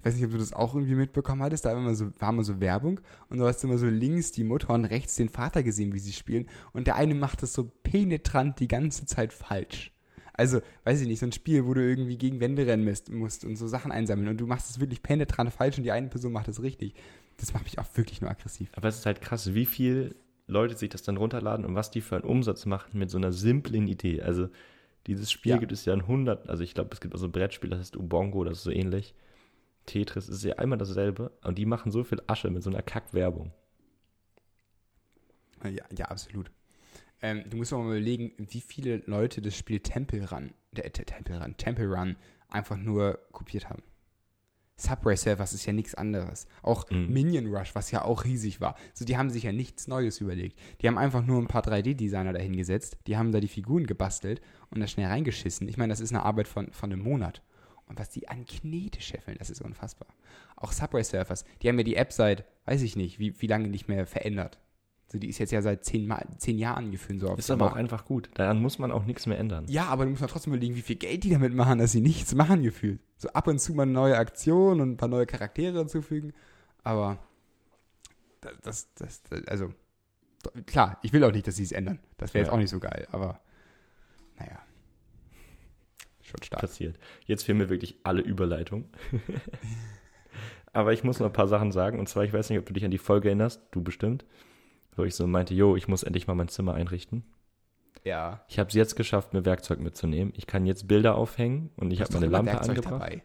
[0.03, 2.29] Ich weiß nicht, ob du das auch irgendwie mitbekommen hattest, da war immer so, war
[2.31, 5.63] immer so Werbung und du hast immer so links die Mutter und rechts den Vater
[5.63, 9.91] gesehen, wie sie spielen und der eine macht das so penetrant die ganze Zeit falsch.
[10.33, 13.45] Also, weiß ich nicht, so ein Spiel, wo du irgendwie gegen Wände rennen musst, musst
[13.45, 16.33] und so Sachen einsammeln und du machst es wirklich penetrant falsch und die eine Person
[16.33, 16.95] macht es richtig.
[17.37, 18.69] Das macht mich auch wirklich nur aggressiv.
[18.73, 20.15] Aber es ist halt krass, wie viel
[20.47, 23.31] Leute sich das dann runterladen und was die für einen Umsatz machen mit so einer
[23.31, 24.21] simplen Idee.
[24.21, 24.49] Also
[25.07, 25.57] dieses Spiel Ja.
[25.57, 27.79] gibt es ja in 100, also ich glaube, es gibt auch so ein Brettspiel, das
[27.79, 29.13] heißt Ubongo, das ist so ähnlich.
[29.85, 33.51] Tetris ist ja einmal dasselbe und die machen so viel Asche mit so einer Kackwerbung.
[35.63, 36.51] Ja, ja absolut.
[37.21, 41.41] Ähm, du musst mal überlegen, wie viele Leute das Spiel Temple Run, der, der Temple
[41.41, 42.17] Run, Temple Run
[42.49, 43.81] einfach nur kopiert haben.
[44.75, 46.47] Subway Surfers ist ja nichts anderes.
[46.63, 47.13] Auch Mhm.
[47.13, 48.75] Minion Rush, was ja auch riesig war.
[48.93, 50.59] So, die haben sich ja nichts Neues überlegt.
[50.81, 54.41] Die haben einfach nur ein paar 3D-Designer dahingesetzt, die haben da die Figuren gebastelt
[54.71, 55.69] und da schnell reingeschissen.
[55.69, 57.41] Ich meine, das ist eine Arbeit von, von einem Monat.
[57.87, 60.07] Und was die an Knete scheffeln, das ist unfassbar.
[60.55, 63.67] Auch Subway Surfers, die haben ja die App seit, weiß ich nicht, wie, wie lange
[63.67, 64.59] nicht mehr verändert.
[65.11, 67.65] So, die ist jetzt ja seit zehn, Mal, zehn Jahren gefühlt so auf Ist aber
[67.65, 67.79] auch Markt.
[67.81, 68.31] einfach gut.
[68.33, 69.65] Daran muss man auch nichts mehr ändern.
[69.67, 72.01] Ja, aber du musst mal trotzdem überlegen, wie viel Geld die damit machen, dass sie
[72.01, 72.99] nichts machen gefühlt.
[73.17, 76.33] So ab und zu mal eine neue Aktion und ein paar neue Charaktere hinzufügen.
[76.83, 77.19] Aber
[78.63, 79.71] das, das, das, also
[80.65, 81.99] klar, ich will auch nicht, dass sie es ändern.
[82.17, 82.53] Das wäre jetzt Ja.
[82.53, 83.39] auch nicht so geil, aber
[84.39, 84.59] naja.
[86.39, 86.61] Schon stark.
[86.61, 86.97] passiert.
[87.25, 88.85] Jetzt fehlen mir wirklich alle Überleitungen.
[90.73, 91.99] Aber ich muss noch ein paar Sachen sagen.
[91.99, 94.25] Und zwar, ich weiß nicht, ob du dich an die Folge erinnerst, du bestimmt,
[94.95, 97.23] wo ich so meinte, jo, ich muss endlich mal mein Zimmer einrichten.
[98.03, 98.43] Ja.
[98.49, 100.33] Ich habe es jetzt geschafft, mir Werkzeug mitzunehmen.
[100.35, 103.01] Ich kann jetzt Bilder aufhängen und ich Du habe hast meine Lampe Werkzeug angebracht.
[103.01, 103.23] Dabei.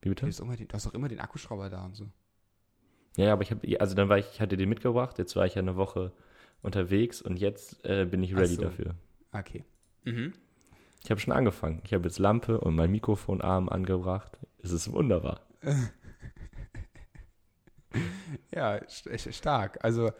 [0.00, 0.26] Wie Du bitte?
[0.26, 2.06] hast, immer den, du hast doch immer den Akkuschrauber da und so.
[3.16, 5.54] Ja, aber ich habe, also dann war ich, ich hatte den mitgebracht, jetzt war ich
[5.54, 6.12] ja eine Woche
[6.62, 8.62] unterwegs und jetzt äh, bin ich ready so.
[8.62, 8.94] dafür.
[9.32, 9.64] Okay.
[10.04, 10.32] Mhm.
[11.04, 11.82] Ich habe schon angefangen.
[11.84, 14.38] Ich habe jetzt Lampe und mein Mikrofonarm angebracht.
[14.62, 15.40] Es ist wunderbar.
[18.52, 19.78] Ja, st- stark.
[19.84, 20.10] Also,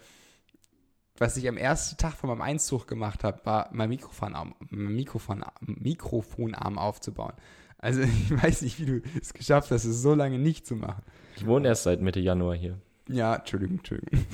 [1.17, 6.79] was ich am ersten Tag von meinem Einzug gemacht habe, war mein Mikrofonarm, Mikrofon, Mikrofonarm
[6.79, 7.33] aufzubauen.
[7.79, 11.03] Also, ich weiß nicht, wie du es geschafft hast, es so lange nicht zu machen.
[11.37, 12.79] Ich wohne erst seit Mitte Januar hier.
[13.09, 14.25] Ja, Entschuldigung, Entschuldigung.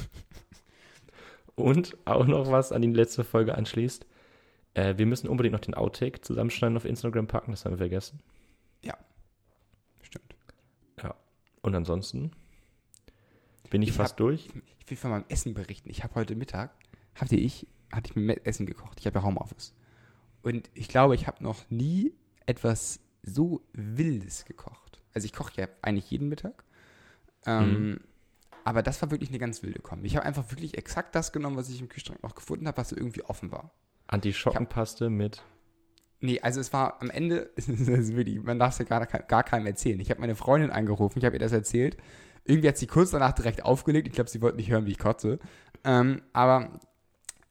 [1.54, 4.06] Und auch noch was an die letzte Folge anschließt.
[4.74, 8.20] Äh, wir müssen unbedingt noch den Outtake zusammenschneiden auf Instagram packen, das haben wir vergessen.
[10.02, 10.34] Stimmt.
[11.62, 12.30] Und ansonsten
[13.68, 14.48] bin ich, Ich fast hab- durch.
[14.78, 15.90] Ich will von meinem Essen berichten.
[15.90, 16.70] Ich habe heute Mittag,
[17.14, 18.98] hatte ich, hatte ich mir Essen gekocht.
[18.98, 19.74] Ich habe ja Homeoffice.
[20.42, 22.14] Und ich glaube, ich habe noch nie
[22.46, 25.02] etwas so Wildes gekocht.
[25.12, 26.64] Also ich koche ja eigentlich jeden Mittag.
[27.44, 28.00] Ähm,
[28.64, 30.06] Aber das war wirklich eine ganz wilde Kombi.
[30.06, 32.88] Ich habe einfach wirklich exakt das genommen, was ich im Kühlschrank noch gefunden habe, was
[32.88, 33.70] so irgendwie offen war.
[34.10, 35.42] Anti-Schockenpaste mit.
[36.20, 37.50] Nee, also es war am Ende,
[38.42, 39.98] man darf es ja gar, gar keinem erzählen.
[40.00, 41.96] Ich habe meine Freundin angerufen, ich habe ihr das erzählt.
[42.44, 44.08] Irgendwie hat sie kurz danach direkt aufgelegt.
[44.08, 45.38] Ich glaube, sie wollte nicht hören, wie ich kotze.
[45.84, 46.80] Ähm, aber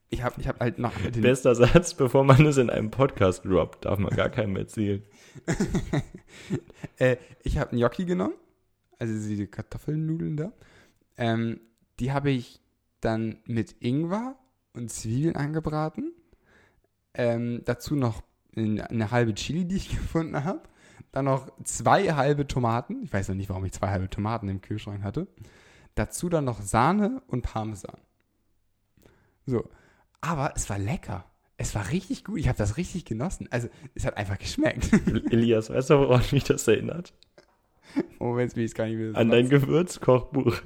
[0.09, 3.45] ich habe ich hab halt noch den, Bester Satz, bevor man es in einem Podcast
[3.45, 5.03] droppt, darf man gar keinem erzählen.
[6.97, 8.33] äh, ich habe einen Gnocchi genommen,
[8.97, 10.51] also diese Kartoffelnudeln da.
[11.17, 11.59] Ähm,
[11.99, 12.59] die habe ich
[13.01, 14.35] dann mit Ingwer
[14.73, 16.13] und Zwiebeln angebraten.
[17.13, 18.23] Ähm, dazu noch
[18.55, 20.61] eine, halbe Chili, die ich gefunden habe.
[21.11, 23.03] Dann noch zwei halbe Tomaten.
[23.03, 25.27] Ich weiß noch nicht, warum ich zwei halbe Tomaten im Kühlschrank hatte.
[25.95, 27.97] Dazu dann noch Sahne und Parmesan.
[29.45, 29.67] So.
[30.21, 31.25] Aber es war lecker.
[31.57, 32.39] Es war richtig gut.
[32.39, 33.47] Ich habe das richtig genossen.
[33.51, 34.93] Also, es hat einfach geschmeckt.
[35.31, 37.13] Elias, weißt du, woran mich das erinnert?
[38.19, 40.61] Moment, wie ich es gar nicht mehr An dein Gewürzkochbuch.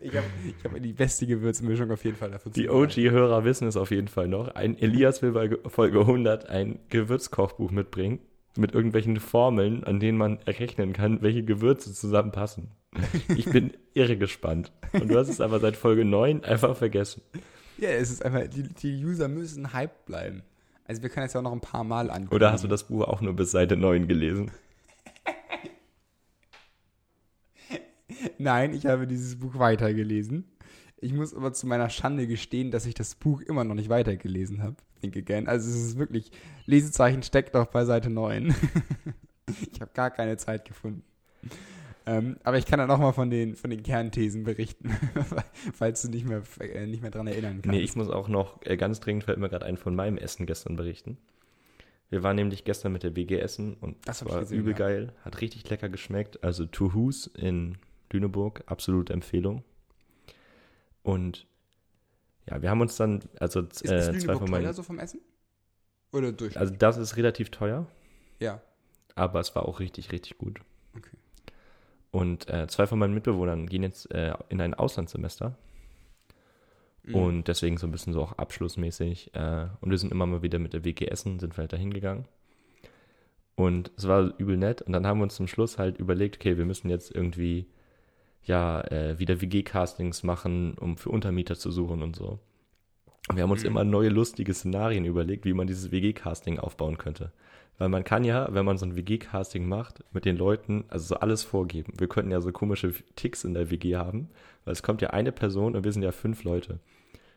[0.00, 2.68] Ich habe ich hab die beste Gewürzmischung auf jeden Fall dafür Die.
[2.68, 4.48] OG-Hörer wissen es auf jeden Fall noch.
[4.54, 8.20] Ein Elias will bei Ge- Folge 100 ein Gewürzkochbuch mitbringen.
[8.58, 12.68] Mit irgendwelchen Formeln, an denen man errechnen kann, welche Gewürze zusammenpassen.
[13.36, 14.72] Ich bin irre gespannt.
[14.94, 17.20] Und du hast es aber seit Folge 9 einfach vergessen.
[17.76, 20.42] Ja, es ist einfach, die, die User müssen hyped bleiben.
[20.86, 22.34] Also wir können es ja auch noch ein paar Mal angucken.
[22.34, 24.50] Oder hast du das Buch auch nur bis Seite 9 gelesen?
[28.46, 30.44] Nein, ich habe dieses Buch weitergelesen.
[30.98, 34.62] Ich muss aber zu meiner Schande gestehen, dass ich das Buch immer noch nicht weitergelesen
[34.62, 34.76] habe.
[35.00, 35.48] Think again.
[35.48, 36.30] Also es ist wirklich,
[36.64, 38.54] Lesezeichen steckt doch bei Seite 9.
[39.72, 41.02] ich habe gar keine Zeit gefunden.
[42.06, 44.96] Ähm, aber ich kann dann auch mal von den, von den Kernthesen berichten,
[45.74, 47.66] falls du nicht mehr, äh, nicht mehr dran erinnern kannst.
[47.66, 50.46] Nee, ich muss auch noch, äh, ganz dringend fällt mir gerade ein, von meinem Essen
[50.46, 51.18] gestern berichten.
[52.10, 54.78] Wir waren nämlich gestern mit der WG essen und Das war gesehen, übel ja.
[54.78, 56.44] geil, hat richtig lecker geschmeckt.
[56.44, 57.78] Also Tuhus in
[58.10, 59.64] Lüneburg, absolute Empfehlung.
[61.02, 61.46] Und
[62.48, 64.98] ja, wir haben uns dann, also ist, äh, ist zwei von meinen, teuer so vom
[64.98, 65.20] Essen?
[66.12, 66.56] Oder durch?
[66.58, 67.86] also das ist relativ teuer,
[68.38, 68.60] ja.
[69.14, 70.60] aber es war auch richtig, richtig gut.
[70.96, 71.16] Okay.
[72.10, 75.56] Und äh, zwei von meinen Mitbewohnern gehen jetzt äh, in ein Auslandssemester
[77.06, 77.14] Mhm.
[77.14, 79.34] und deswegen so ein bisschen so auch abschlussmäßig.
[79.34, 81.76] Äh, und wir sind immer mal wieder mit der WG essen, sind wir halt da
[81.76, 82.26] hingegangen.
[83.54, 84.82] Und es war übel nett.
[84.82, 87.66] Und dann haben wir uns zum Schluss halt überlegt, okay, wir müssen jetzt irgendwie
[88.46, 92.38] ja äh, wieder WG-Castings machen, um für Untermieter zu suchen und so.
[93.28, 93.68] Und wir haben uns Mhm.
[93.70, 97.32] immer neue lustige Szenarien überlegt, wie man dieses WG-Casting aufbauen könnte.
[97.78, 101.16] Weil man kann ja, wenn man so ein WG-Casting macht, mit den Leuten, also so
[101.16, 101.92] alles vorgeben.
[101.98, 104.28] Wir könnten ja so komische Ticks in der WG haben,
[104.64, 106.78] weil es kommt ja eine Person und wir sind ja fünf Leute.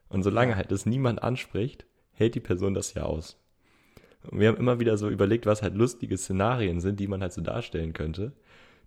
[0.08, 3.38] Und solange halt das niemand anspricht, hält die Person das ja aus.
[4.30, 7.34] Und wir haben immer wieder so überlegt, was halt lustige Szenarien sind, die man halt
[7.34, 8.32] so darstellen könnte,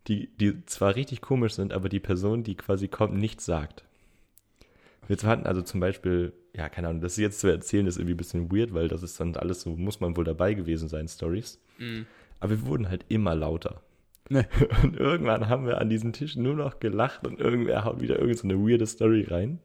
[0.09, 3.85] die, die zwar richtig komisch sind, aber die Person, die quasi kommt, nichts sagt.
[5.09, 8.19] Wir hatten also zum Beispiel, ja, keine Ahnung, das jetzt zu erzählen ist irgendwie ein
[8.19, 11.61] bisschen weird, weil das ist dann alles so, muss man wohl dabei gewesen sein, Stories.
[11.79, 12.07] Mhm.
[12.41, 13.83] Aber wir wurden halt immer lauter.
[14.29, 14.47] Ne.
[14.83, 18.55] Und irgendwann haben wir an diesen Tisch nur noch gelacht und irgendwer haut wieder irgendeine
[18.55, 19.59] so eine weirde Story rein.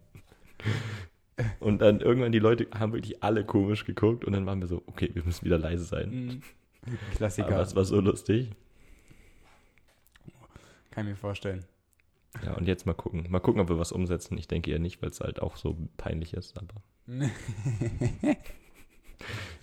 [1.59, 4.81] Und dann irgendwann die Leute haben wirklich alle komisch geguckt und dann waren wir so,
[4.87, 6.09] okay, wir müssen wieder leise sein.
[6.09, 6.41] Mhm.
[7.15, 7.49] Klassiker.
[7.49, 8.49] Aber es war so lustig.
[10.97, 11.63] Kann ich mir vorstellen.
[12.43, 13.27] Ja, und jetzt mal gucken.
[13.29, 14.35] Mal gucken, ob wir was umsetzen.
[14.35, 16.57] Ich denke eher nicht, weil es halt auch so peinlich ist.
[16.57, 16.81] Aber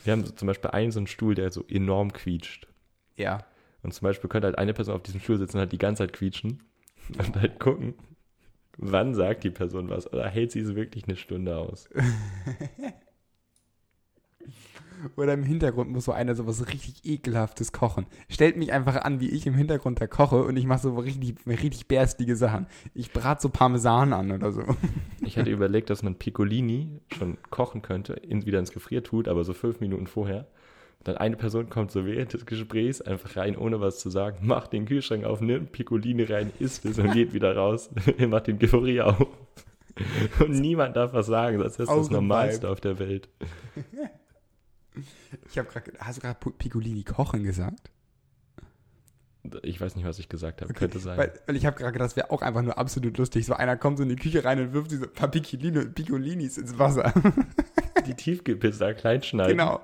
[0.04, 2.68] wir haben so zum Beispiel einen so einen Stuhl, der so enorm quietscht.
[3.16, 3.44] ja.
[3.82, 6.04] Und zum Beispiel könnte halt eine Person auf diesem Stuhl sitzen und halt die ganze
[6.04, 6.62] Zeit quietschen
[7.18, 7.94] und halt gucken,
[8.78, 11.88] wann sagt die Person was oder hält sie es wirklich eine Stunde aus.
[15.16, 18.06] Oder im Hintergrund muss so einer sowas richtig ekelhaftes kochen.
[18.28, 21.36] Stellt mich einfach an, wie ich im Hintergrund da koche und ich mache so richtig,
[21.46, 22.66] richtig bärstige Sachen.
[22.94, 24.62] Ich brate so Parmesan an oder so.
[25.26, 29.42] Ich hatte überlegt, dass man Piccolini schon kochen könnte, in, wieder ins Gefrier tut, aber
[29.42, 30.46] so fünf Minuten vorher.
[31.02, 34.74] Dann eine Person kommt so während des Gesprächs einfach rein, ohne was zu sagen, macht
[34.74, 37.90] den Kühlschrank auf, nimmt Piccolini rein, isst es und geht wieder raus,
[38.28, 39.28] macht den Gefrier auf.
[40.40, 42.10] Und niemand darf was sagen, das ist das.
[42.10, 43.28] Normalste auf der Welt.
[45.48, 47.90] Ich habe gerade, hast du gerade Piccolini kochen gesagt?
[49.62, 51.18] Ich weiß nicht, was ich gesagt habe, Okay, könnte sein.
[51.18, 53.44] Weil, weil ich habe gerade gedacht, das wäre auch einfach nur absolut lustig.
[53.44, 56.78] So einer kommt so in die Küche rein und wirft diese paar Piccolini, Piccolinis ins
[56.78, 57.12] Wasser.
[58.06, 59.80] die Tiefkühlpizza klein schneiden genau.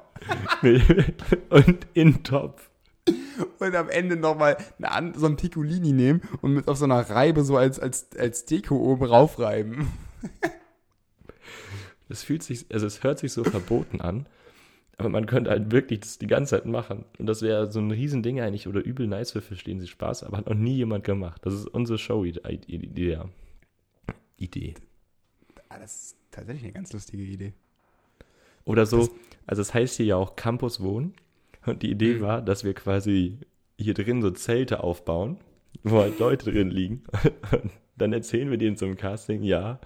[1.51, 2.71] und in den Topf.
[3.59, 4.57] Und am Ende nochmal
[5.15, 8.77] so ein Piccolini nehmen und mit auf so einer Reibe so als, als, als Deko
[8.77, 9.89] oben raufreiben.
[12.09, 14.27] Es fühlt sich, also es hört sich so verboten an,
[14.99, 17.05] aber man könnte halt wirklich das die ganze Zeit machen.
[17.19, 20.37] Und das wäre so ein Riesending eigentlich oder übel nice für Verstehen Sie Spaß, aber
[20.39, 21.41] hat noch nie jemand gemacht.
[21.45, 23.19] Das ist unsere Show-Idee.
[24.37, 24.75] Idee.
[25.69, 27.53] Ah, das ist tatsächlich eine ganz lustige Idee.
[28.65, 29.11] Oder so, Das-
[29.47, 31.15] also es heißt hier ja auch Campus Wohnen.
[31.67, 32.21] Und die Idee Mhm.
[32.21, 33.39] war, dass wir quasi
[33.79, 35.39] hier drin so Zelte aufbauen,
[35.83, 37.03] wo halt Leute drin liegen.
[37.53, 39.79] Und dann erzählen wir denen zum Casting, ja,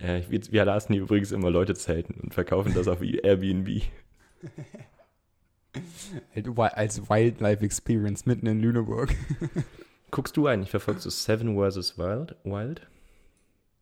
[0.00, 3.82] äh, wir, wir lassen hier übrigens immer Leute zelten und verkaufen das auf Airbnb.
[6.34, 9.14] Halt Als Wildlife Experience mitten in Lüneburg.
[10.10, 11.98] Guckst du eigentlich, verfolgst du Seven vs.
[11.98, 12.36] Wild?
[12.44, 12.86] Wild?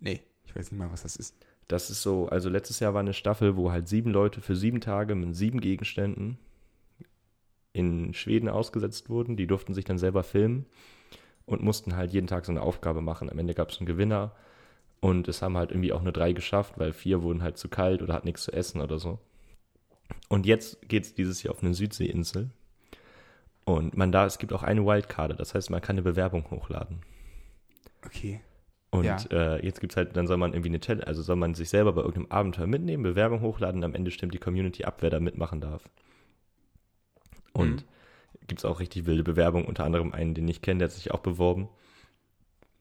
[0.00, 1.36] Nee, ich weiß nicht mal, was das ist.
[1.68, 4.80] Das ist so, also letztes Jahr war eine Staffel, wo halt sieben Leute für sieben
[4.80, 6.38] Tage mit sieben Gegenständen
[7.72, 9.36] in Schweden ausgesetzt wurden.
[9.36, 10.66] Die durften sich dann selber filmen
[11.46, 13.30] und mussten halt jeden Tag so eine Aufgabe machen.
[13.30, 14.34] Am Ende gab es einen Gewinner
[15.00, 18.02] und es haben halt irgendwie auch nur drei geschafft, weil vier wurden halt zu kalt
[18.02, 19.18] oder hat nichts zu essen oder so.
[20.28, 22.50] Und jetzt geht es dieses Jahr auf eine Südseeinsel.
[23.64, 27.00] Und man da, es gibt auch eine Wildkarte, das heißt, man kann eine Bewerbung hochladen.
[28.04, 28.40] Okay.
[28.90, 29.16] Und Ja.
[29.30, 31.92] äh, jetzt gibt's halt, dann soll man irgendwie eine Challenge, also soll man sich selber
[31.92, 35.20] bei irgendeinem Abenteuer mitnehmen, Bewerbung hochladen und am Ende stimmt die Community ab, wer da
[35.20, 35.88] mitmachen darf.
[37.52, 38.46] Und Mhm.
[38.48, 41.20] gibt's auch richtig wilde Bewerbungen, unter anderem einen, den ich kenne, der hat sich auch
[41.20, 41.68] beworben.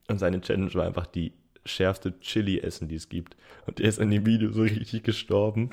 [0.10, 1.32] Und seine Challenge war einfach die
[1.66, 3.36] schärfste Chili essen, die es gibt.
[3.68, 5.70] Und der ist in dem Video so richtig gestorben.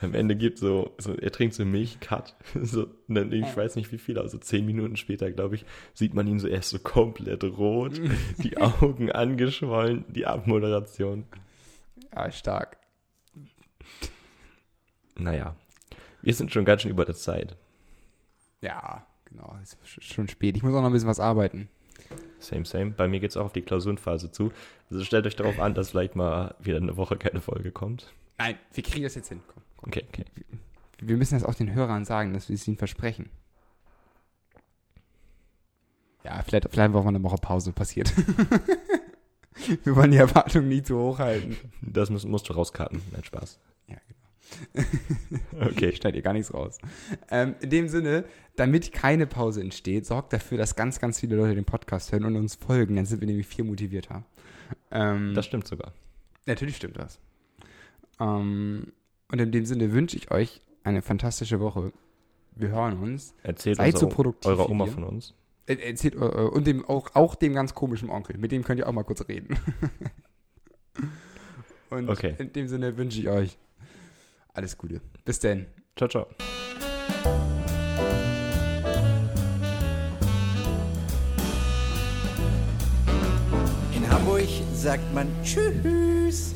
[0.00, 2.34] Am Ende gibt so, so er trinkt so Milchcut.
[2.62, 5.64] So, und dann, ich weiß nicht wie viel, also zehn Minuten später, glaube ich,
[5.94, 8.00] sieht man ihn so erst so komplett rot,
[8.42, 11.24] die Augen angeschwollen, die Abmoderation.
[12.14, 12.78] Ja, stark.
[15.16, 15.56] Naja,
[16.22, 17.56] wir sind schon ganz schön über der Zeit.
[18.60, 19.56] Ja, genau.
[19.62, 20.56] Es ist sch- schon spät.
[20.56, 21.68] Ich muss auch noch ein bisschen was arbeiten.
[22.38, 22.90] Same, same.
[22.90, 24.52] Bei mir geht's auch auf die Klausurenphase zu.
[24.90, 28.12] Also stellt euch darauf an, dass vielleicht mal wieder eine Woche keine Folge kommt.
[28.38, 29.40] Nein, wir kriegen das jetzt hin.
[29.46, 29.88] Komm, komm.
[29.88, 30.24] Okay, okay.
[31.00, 33.30] Wir müssen das auch den Hörern sagen, dass wir es ihnen versprechen.
[36.24, 38.12] Ja, vielleicht, vielleicht auch mal eine Woche Pause passiert.
[39.84, 41.56] wir wollen die Erwartungen nie zu hoch halten.
[41.80, 43.00] Das musst, musst du rauskarten.
[43.12, 43.58] Nein, Spaß.
[45.60, 45.90] Okay.
[45.90, 46.78] Ich schneide hier gar nichts raus.
[47.30, 48.24] Ähm, in dem Sinne,
[48.56, 52.36] damit keine Pause entsteht, sorgt dafür, dass ganz, ganz viele Leute den Podcast hören und
[52.36, 52.96] uns folgen.
[52.96, 54.24] Dann sind wir nämlich viel motivierter.
[54.90, 55.92] Ähm, Das stimmt sogar.
[56.46, 57.18] Natürlich stimmt das.
[58.20, 58.92] Ähm,
[59.30, 61.92] und in dem Sinne wünsche ich euch eine fantastische Woche.
[62.54, 63.34] Wir hören uns.
[63.42, 64.92] Erzählt Seid so produktiv eurer Oma wir.
[64.92, 65.34] von uns.
[65.66, 68.38] Äh, Erzählt, äh, und dem, auch, auch dem ganz komischen Onkel.
[68.38, 69.56] Mit dem könnt ihr auch mal kurz reden.
[71.90, 72.34] und Okay.
[72.38, 73.58] in dem Sinne wünsche ich euch
[74.58, 75.00] alles Gute.
[75.24, 75.66] Bis denn.
[75.96, 76.26] Ciao, ciao.
[83.94, 86.54] In Hamburg sagt man Tschüss.